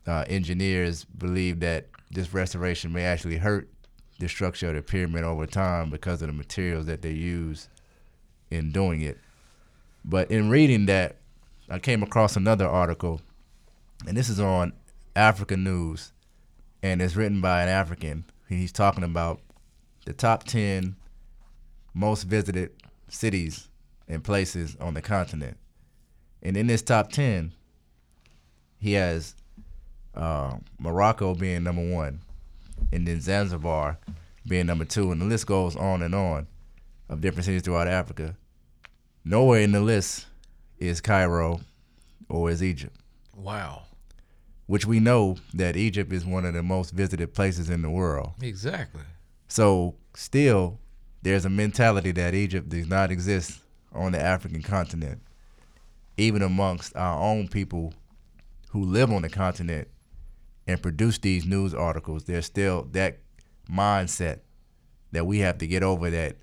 [0.06, 3.68] uh, engineers believe that this restoration may actually hurt
[4.18, 7.68] the structure of the pyramid over time because of the materials that they use
[8.50, 9.18] in doing it.
[10.04, 11.16] But in reading that,
[11.68, 13.22] I came across another article,
[14.06, 14.74] and this is on
[15.16, 16.12] Africa News,
[16.82, 18.24] and it's written by an African.
[18.48, 19.40] He's talking about
[20.04, 20.96] the top 10
[21.94, 22.72] most visited
[23.08, 23.68] cities
[24.08, 25.56] and places on the continent.
[26.42, 27.52] And in this top 10,
[28.78, 29.34] he has
[30.14, 32.20] uh, Morocco being number one,
[32.92, 33.98] and then Zanzibar
[34.46, 36.46] being number two, and the list goes on and on
[37.08, 38.36] of different cities throughout Africa.
[39.24, 40.26] Nowhere in the list
[40.78, 41.60] is Cairo
[42.28, 42.96] or is Egypt,
[43.34, 43.84] Wow.
[44.66, 48.32] Which we know that Egypt is one of the most visited places in the world.
[48.40, 49.02] Exactly.
[49.48, 50.78] So still,
[51.22, 53.60] there's a mentality that Egypt does not exist
[53.92, 55.20] on the African continent,
[56.16, 57.94] even amongst our own people
[58.70, 59.88] who live on the continent
[60.66, 62.24] and produce these news articles.
[62.24, 63.18] There's still that
[63.70, 64.40] mindset
[65.12, 66.36] that we have to get over that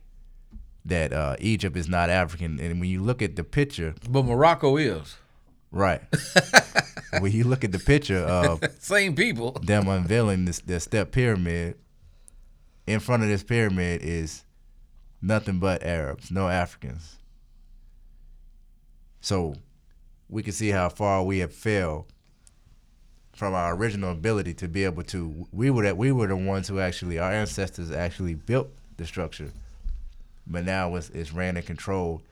[0.86, 2.59] that uh, Egypt is not African.
[2.59, 5.17] And when you look at the picture, But Morocco is.
[5.72, 6.01] Right?
[7.19, 9.51] when you look at the picture of Same people.
[9.63, 11.78] them unveiling this the step pyramid.
[12.88, 14.43] In front of this pyramid is
[15.22, 17.17] nothing but Arabs, no Africans.
[19.22, 19.55] So
[20.30, 22.05] we can see how far we have failed
[23.34, 26.67] from our original ability to be able to we were that we were the ones
[26.67, 29.51] who actually our ancestors actually built the structure.
[30.47, 32.24] But now it's it's ran and controlled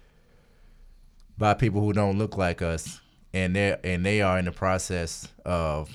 [1.37, 2.99] by people who don't look like us
[3.33, 5.89] and they and they are in the process of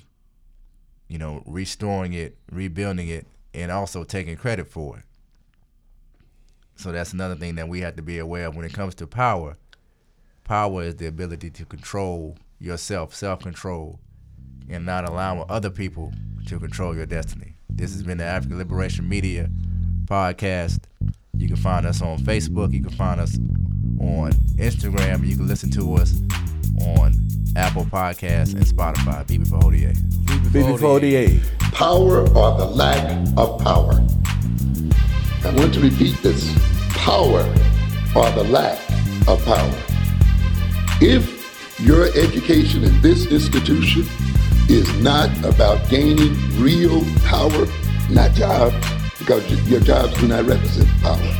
[1.09, 5.05] you know, restoring it, rebuilding it, and also taking credit for it.
[6.77, 9.07] So that's another thing that we have to be aware of when it comes to
[9.07, 9.57] power.
[10.43, 14.01] Power is the ability to control yourself, self control,
[14.69, 16.13] and not allowing other people
[16.47, 17.55] to control your destiny.
[17.71, 19.49] This has been the African Liberation Media
[20.07, 20.81] podcast.
[21.37, 22.73] You can find us on Facebook.
[22.73, 23.37] You can find us
[24.01, 25.27] on Instagram.
[25.27, 26.21] You can listen to us
[26.83, 27.15] on
[27.57, 29.25] Apple Podcasts and Spotify.
[29.27, 29.97] BB for Hodier.
[30.53, 31.73] BB48.
[31.73, 33.95] power or the lack of power.
[35.45, 36.53] I want to repeat this
[36.91, 37.43] power
[38.17, 38.79] or the lack
[39.29, 39.75] of power.
[41.01, 44.05] If your education in this institution
[44.69, 47.67] is not about gaining real power,
[48.11, 48.75] not jobs,
[49.19, 51.35] because your jobs do not represent power.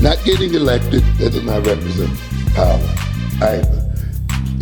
[0.00, 2.10] Not getting elected, that does not represent
[2.54, 2.80] power
[3.42, 3.85] either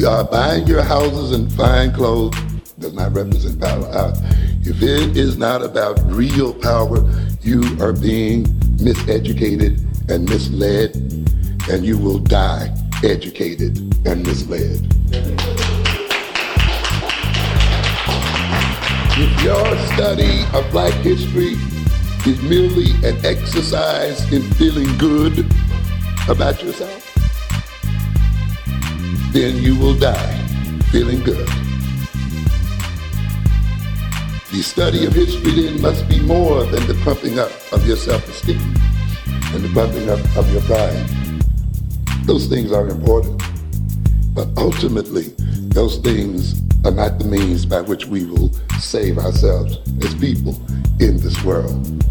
[0.02, 2.36] uh, buying your houses and fine clothes
[2.78, 3.86] does not represent power.
[3.86, 4.14] Uh,
[4.62, 6.98] if it is not about real power,
[7.42, 8.44] you are being
[8.78, 9.78] miseducated
[10.10, 10.96] and misled,
[11.70, 12.74] and you will die
[13.04, 14.80] educated and misled.
[19.16, 21.54] If your study of black history
[22.26, 25.46] is merely an exercise in feeling good
[26.28, 27.03] about yourself,
[29.34, 30.40] then you will die
[30.92, 31.48] feeling good.
[34.52, 38.60] The study of history then must be more than the pumping up of your self-esteem
[39.26, 41.04] and the pumping up of your pride.
[42.26, 43.42] Those things are important,
[44.34, 45.34] but ultimately,
[45.74, 50.54] those things are not the means by which we will save ourselves as people
[51.00, 52.04] in this world.